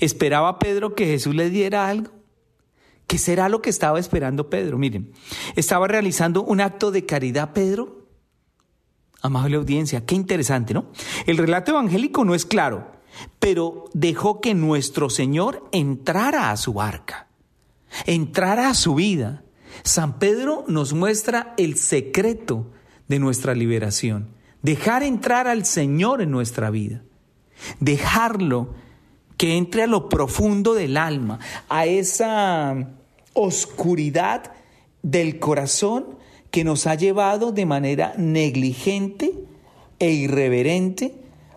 ¿Esperaba 0.00 0.58
Pedro 0.58 0.94
que 0.94 1.06
Jesús 1.06 1.34
le 1.34 1.50
diera 1.50 1.88
algo? 1.88 2.10
¿Qué 3.06 3.18
será 3.18 3.48
lo 3.48 3.60
que 3.60 3.70
estaba 3.70 3.98
esperando 3.98 4.48
Pedro? 4.48 4.78
Miren, 4.78 5.12
estaba 5.56 5.86
realizando 5.86 6.42
un 6.42 6.60
acto 6.60 6.90
de 6.90 7.04
caridad 7.04 7.52
Pedro. 7.52 8.08
Amable 9.20 9.56
audiencia, 9.56 10.04
qué 10.04 10.14
interesante, 10.14 10.74
¿no? 10.74 10.86
El 11.26 11.38
relato 11.38 11.72
evangélico 11.72 12.24
no 12.24 12.34
es 12.34 12.44
claro, 12.44 12.93
pero 13.38 13.86
dejó 13.92 14.40
que 14.40 14.54
nuestro 14.54 15.10
Señor 15.10 15.68
entrara 15.72 16.50
a 16.50 16.56
su 16.56 16.74
barca, 16.74 17.28
entrara 18.06 18.68
a 18.68 18.74
su 18.74 18.94
vida. 18.94 19.42
San 19.82 20.18
Pedro 20.18 20.64
nos 20.68 20.92
muestra 20.92 21.54
el 21.56 21.76
secreto 21.76 22.70
de 23.08 23.18
nuestra 23.18 23.54
liberación, 23.54 24.28
dejar 24.62 25.02
entrar 25.02 25.46
al 25.46 25.64
Señor 25.64 26.22
en 26.22 26.30
nuestra 26.30 26.70
vida, 26.70 27.02
dejarlo 27.80 28.74
que 29.36 29.56
entre 29.56 29.82
a 29.82 29.86
lo 29.86 30.08
profundo 30.08 30.74
del 30.74 30.96
alma, 30.96 31.40
a 31.68 31.86
esa 31.86 32.92
oscuridad 33.34 34.52
del 35.02 35.38
corazón 35.38 36.18
que 36.50 36.64
nos 36.64 36.86
ha 36.86 36.94
llevado 36.94 37.52
de 37.52 37.66
manera 37.66 38.14
negligente 38.16 39.32
e 39.98 40.10
irreverente 40.10 41.16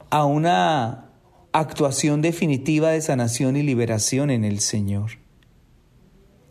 a 0.10 0.26
una 0.26 1.07
actuación 1.52 2.22
definitiva 2.22 2.92
de 2.92 3.02
sanación 3.02 3.56
y 3.56 3.64
liberación 3.64 4.30
en 4.30 4.44
el 4.44 4.60
Señor. 4.60 5.12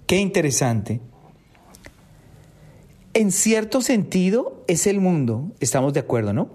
Qué 0.07 0.17
interesante. 0.19 1.01
En 3.15 3.33
cierto 3.33 3.81
sentido 3.81 4.65
es 4.69 4.87
el 4.87 5.01
mundo, 5.01 5.53
estamos 5.61 5.93
de 5.95 6.01
acuerdo, 6.01 6.33
¿no? 6.33 6.51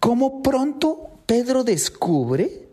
¿Cómo 0.00 0.42
pronto 0.42 1.20
Pedro 1.26 1.64
descubre 1.64 2.66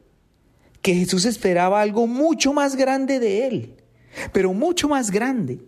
que 0.83 0.93
Jesús 0.93 1.25
esperaba 1.25 1.81
algo 1.81 2.05
mucho 2.07 2.53
más 2.53 2.75
grande 2.75 3.19
de 3.19 3.47
él, 3.47 3.75
pero 4.33 4.53
mucho 4.53 4.89
más 4.89 5.09
grande. 5.09 5.59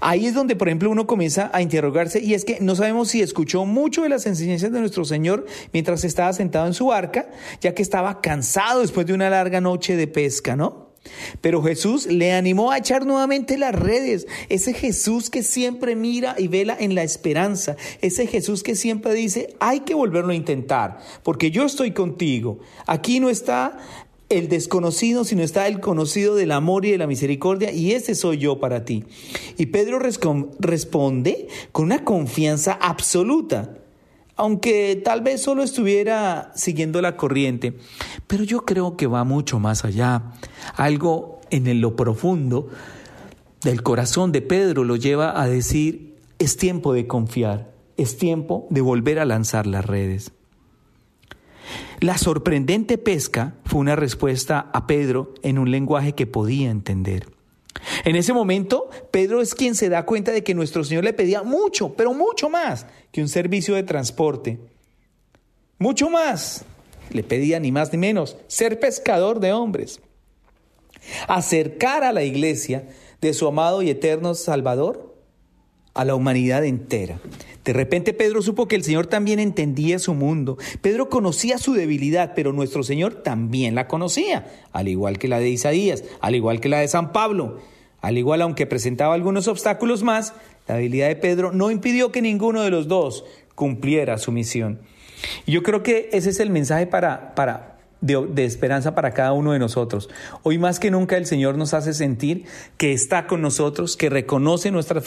Ahí 0.00 0.26
es 0.26 0.34
donde, 0.34 0.56
por 0.56 0.68
ejemplo, 0.68 0.90
uno 0.90 1.06
comienza 1.06 1.50
a 1.52 1.62
interrogarse 1.62 2.20
y 2.20 2.34
es 2.34 2.44
que 2.44 2.58
no 2.60 2.76
sabemos 2.76 3.08
si 3.08 3.22
escuchó 3.22 3.64
mucho 3.64 4.02
de 4.02 4.08
las 4.08 4.26
enseñanzas 4.26 4.72
de 4.72 4.80
nuestro 4.80 5.04
Señor 5.04 5.46
mientras 5.72 6.04
estaba 6.04 6.32
sentado 6.32 6.66
en 6.66 6.74
su 6.74 6.86
barca, 6.86 7.28
ya 7.60 7.74
que 7.74 7.82
estaba 7.82 8.20
cansado 8.20 8.80
después 8.80 9.06
de 9.06 9.14
una 9.14 9.30
larga 9.30 9.60
noche 9.60 9.96
de 9.96 10.06
pesca, 10.06 10.56
¿no? 10.56 10.90
Pero 11.40 11.62
Jesús 11.62 12.06
le 12.06 12.32
animó 12.32 12.70
a 12.70 12.78
echar 12.78 13.06
nuevamente 13.06 13.56
las 13.56 13.74
redes. 13.74 14.26
Ese 14.48 14.74
Jesús 14.74 15.30
que 15.30 15.42
siempre 15.42 15.96
mira 15.96 16.34
y 16.38 16.48
vela 16.48 16.76
en 16.78 16.94
la 16.94 17.02
esperanza. 17.02 17.76
Ese 18.02 18.26
Jesús 18.26 18.62
que 18.62 18.76
siempre 18.76 19.14
dice, 19.14 19.56
hay 19.60 19.80
que 19.80 19.94
volverlo 19.94 20.32
a 20.32 20.36
intentar, 20.36 20.98
porque 21.22 21.50
yo 21.50 21.64
estoy 21.64 21.92
contigo. 21.92 22.58
Aquí 22.86 23.18
no 23.18 23.30
está 23.30 23.78
el 24.30 24.48
desconocido, 24.48 25.24
sino 25.24 25.42
está 25.42 25.66
el 25.66 25.80
conocido 25.80 26.36
del 26.36 26.52
amor 26.52 26.86
y 26.86 26.92
de 26.92 26.98
la 26.98 27.06
misericordia, 27.06 27.72
y 27.72 27.92
ese 27.92 28.14
soy 28.14 28.38
yo 28.38 28.60
para 28.60 28.84
ti. 28.84 29.04
Y 29.58 29.66
Pedro 29.66 29.98
responde 29.98 31.48
con 31.72 31.86
una 31.86 32.04
confianza 32.04 32.78
absoluta, 32.80 33.76
aunque 34.36 35.00
tal 35.04 35.20
vez 35.20 35.42
solo 35.42 35.62
estuviera 35.62 36.52
siguiendo 36.54 37.02
la 37.02 37.16
corriente, 37.16 37.76
pero 38.26 38.44
yo 38.44 38.64
creo 38.64 38.96
que 38.96 39.06
va 39.06 39.24
mucho 39.24 39.58
más 39.58 39.84
allá. 39.84 40.32
Algo 40.76 41.40
en 41.50 41.80
lo 41.80 41.96
profundo 41.96 42.68
del 43.62 43.82
corazón 43.82 44.32
de 44.32 44.40
Pedro 44.40 44.84
lo 44.84 44.96
lleva 44.96 45.42
a 45.42 45.48
decir, 45.48 46.16
es 46.38 46.56
tiempo 46.56 46.94
de 46.94 47.06
confiar, 47.06 47.74
es 47.96 48.16
tiempo 48.16 48.66
de 48.70 48.80
volver 48.80 49.18
a 49.18 49.26
lanzar 49.26 49.66
las 49.66 49.84
redes. 49.84 50.32
La 52.00 52.16
sorprendente 52.16 52.96
pesca 52.96 53.56
fue 53.66 53.80
una 53.80 53.94
respuesta 53.94 54.70
a 54.72 54.86
Pedro 54.86 55.34
en 55.42 55.58
un 55.58 55.70
lenguaje 55.70 56.14
que 56.14 56.26
podía 56.26 56.70
entender. 56.70 57.28
En 58.06 58.16
ese 58.16 58.32
momento, 58.32 58.88
Pedro 59.10 59.42
es 59.42 59.54
quien 59.54 59.74
se 59.74 59.90
da 59.90 60.06
cuenta 60.06 60.32
de 60.32 60.42
que 60.42 60.54
nuestro 60.54 60.82
Señor 60.82 61.04
le 61.04 61.12
pedía 61.12 61.42
mucho, 61.42 61.94
pero 61.94 62.14
mucho 62.14 62.48
más 62.48 62.86
que 63.12 63.20
un 63.20 63.28
servicio 63.28 63.74
de 63.74 63.82
transporte. 63.82 64.58
Mucho 65.78 66.08
más. 66.08 66.64
Le 67.10 67.22
pedía 67.22 67.60
ni 67.60 67.70
más 67.70 67.92
ni 67.92 67.98
menos 67.98 68.36
ser 68.46 68.80
pescador 68.80 69.38
de 69.38 69.52
hombres. 69.52 70.00
Acercar 71.28 72.02
a 72.02 72.12
la 72.12 72.22
iglesia 72.22 72.88
de 73.20 73.34
su 73.34 73.46
amado 73.46 73.82
y 73.82 73.90
eterno 73.90 74.34
Salvador 74.34 75.09
a 75.94 76.04
la 76.04 76.14
humanidad 76.14 76.64
entera. 76.64 77.20
De 77.64 77.72
repente 77.72 78.14
Pedro 78.14 78.42
supo 78.42 78.68
que 78.68 78.76
el 78.76 78.84
Señor 78.84 79.06
también 79.06 79.38
entendía 79.38 79.98
su 79.98 80.14
mundo. 80.14 80.56
Pedro 80.80 81.08
conocía 81.08 81.58
su 81.58 81.74
debilidad, 81.74 82.32
pero 82.34 82.52
nuestro 82.52 82.82
Señor 82.82 83.14
también 83.14 83.74
la 83.74 83.86
conocía, 83.86 84.46
al 84.72 84.88
igual 84.88 85.18
que 85.18 85.28
la 85.28 85.38
de 85.38 85.50
Isaías, 85.50 86.04
al 86.20 86.34
igual 86.34 86.60
que 86.60 86.68
la 86.68 86.80
de 86.80 86.88
San 86.88 87.12
Pablo. 87.12 87.58
Al 88.00 88.16
igual, 88.16 88.40
aunque 88.40 88.66
presentaba 88.66 89.14
algunos 89.14 89.46
obstáculos 89.46 90.02
más, 90.02 90.32
la 90.66 90.76
debilidad 90.76 91.08
de 91.08 91.16
Pedro 91.16 91.52
no 91.52 91.70
impidió 91.70 92.12
que 92.12 92.22
ninguno 92.22 92.62
de 92.62 92.70
los 92.70 92.88
dos 92.88 93.24
cumpliera 93.54 94.16
su 94.16 94.32
misión. 94.32 94.80
Y 95.44 95.52
yo 95.52 95.62
creo 95.62 95.82
que 95.82 96.08
ese 96.12 96.30
es 96.30 96.40
el 96.40 96.48
mensaje 96.48 96.86
para, 96.86 97.34
para, 97.34 97.79
de, 98.00 98.44
esperanza 98.44 98.94
para 98.94 99.12
cada 99.12 99.32
uno 99.32 99.52
de 99.52 99.58
nosotros. 99.58 100.08
Hoy 100.42 100.58
más 100.58 100.80
que 100.80 100.90
nunca 100.90 101.16
el 101.16 101.26
Señor 101.26 101.58
nos 101.58 101.74
hace 101.74 101.92
sentir 101.92 102.44
que 102.76 102.92
está 102.92 103.26
con 103.26 103.42
nosotros, 103.42 103.96
que 103.96 104.08
reconoce 104.08 104.70
nuestras 104.70 105.04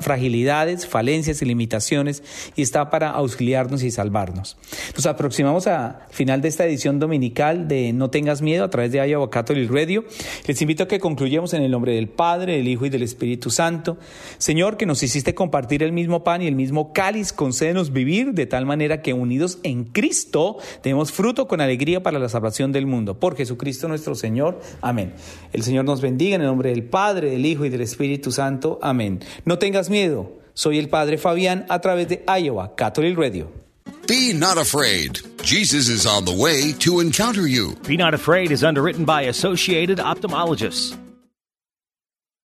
fragilidades, 0.00 0.86
falencias 0.86 1.42
y 1.42 1.44
limitaciones 1.44 2.22
y 2.56 2.62
está 2.62 2.90
para 2.90 3.10
auxiliarnos 3.10 3.82
y 3.82 3.90
salvarnos. 3.90 4.56
Nos 4.94 5.06
aproximamos 5.06 5.66
al 5.66 5.96
final 6.10 6.42
de 6.42 6.48
esta 6.48 6.64
edición 6.64 6.98
dominical 6.98 7.68
de 7.68 7.92
No 7.92 8.10
tengas 8.10 8.42
miedo 8.42 8.64
a 8.64 8.70
través 8.70 8.92
de 8.92 9.06
Iowa 9.06 9.30
Catholic 9.30 9.70
Radio. 9.70 10.04
Les 10.46 10.60
invito 10.60 10.84
a 10.84 10.88
que 10.88 11.00
concluyamos 11.00 11.54
en 11.54 11.62
el 11.62 11.70
nombre 11.70 11.94
del 11.94 12.08
Padre, 12.08 12.56
del 12.56 12.68
Hijo 12.68 12.86
y 12.86 12.90
del 12.90 13.02
Espíritu 13.02 13.50
Santo. 13.50 13.98
Señor, 14.38 14.76
que 14.76 14.86
nos 14.86 15.02
hiciste 15.02 15.34
compartir 15.34 15.82
el 15.82 15.92
mismo 15.92 16.24
pan 16.24 16.42
y 16.42 16.48
el 16.48 16.56
mismo 16.56 16.92
cáliz, 16.92 17.32
concédenos 17.32 17.92
vivir 17.92 18.32
de 18.32 18.46
tal 18.46 18.66
manera 18.66 19.02
que 19.02 19.12
unidos 19.12 19.58
en 19.62 19.84
Cristo 19.84 20.58
demos 20.82 21.12
fruto 21.12 21.46
con 21.46 21.60
alegría 21.60 22.02
para 22.02 22.18
la 22.18 22.28
salvación 22.32 22.72
del 22.72 22.86
mundo. 22.86 23.20
Por 23.20 23.36
Jesucristo 23.36 23.86
nuestro 23.86 24.16
Señor. 24.16 24.60
Amén. 24.80 25.14
El 25.52 25.62
Señor 25.62 25.84
nos 25.84 26.00
bendiga 26.00 26.34
en 26.34 26.40
el 26.40 26.48
nombre 26.48 26.70
del 26.70 26.82
Padre, 26.82 27.30
del 27.30 27.46
Hijo 27.46 27.64
y 27.64 27.68
del 27.68 27.82
Espíritu 27.82 28.32
Santo. 28.32 28.80
Amén. 28.82 29.20
No 29.44 29.58
tengas 29.58 29.88
miedo. 29.88 30.32
Soy 30.54 30.78
el 30.78 30.88
Padre 30.88 31.16
Fabián 31.16 31.64
a 31.68 31.80
través 31.80 32.08
de 32.08 32.24
Iowa 32.26 32.74
Catholic 32.74 33.16
Radio. 33.16 33.62
Be 34.08 34.34
not 34.34 34.58
afraid. 34.58 35.20
Jesus 35.42 35.88
is 35.88 36.06
on 36.06 36.24
the 36.24 36.32
way 36.32 36.72
to 36.80 37.00
encounter 37.00 37.46
you. 37.46 37.76
Be 37.86 37.96
Not 37.96 38.14
Afraid 38.14 38.50
is 38.50 38.62
underwritten 38.62 39.04
by 39.04 39.22
Associated 39.22 39.98
Ophthalmologists. 39.98 41.01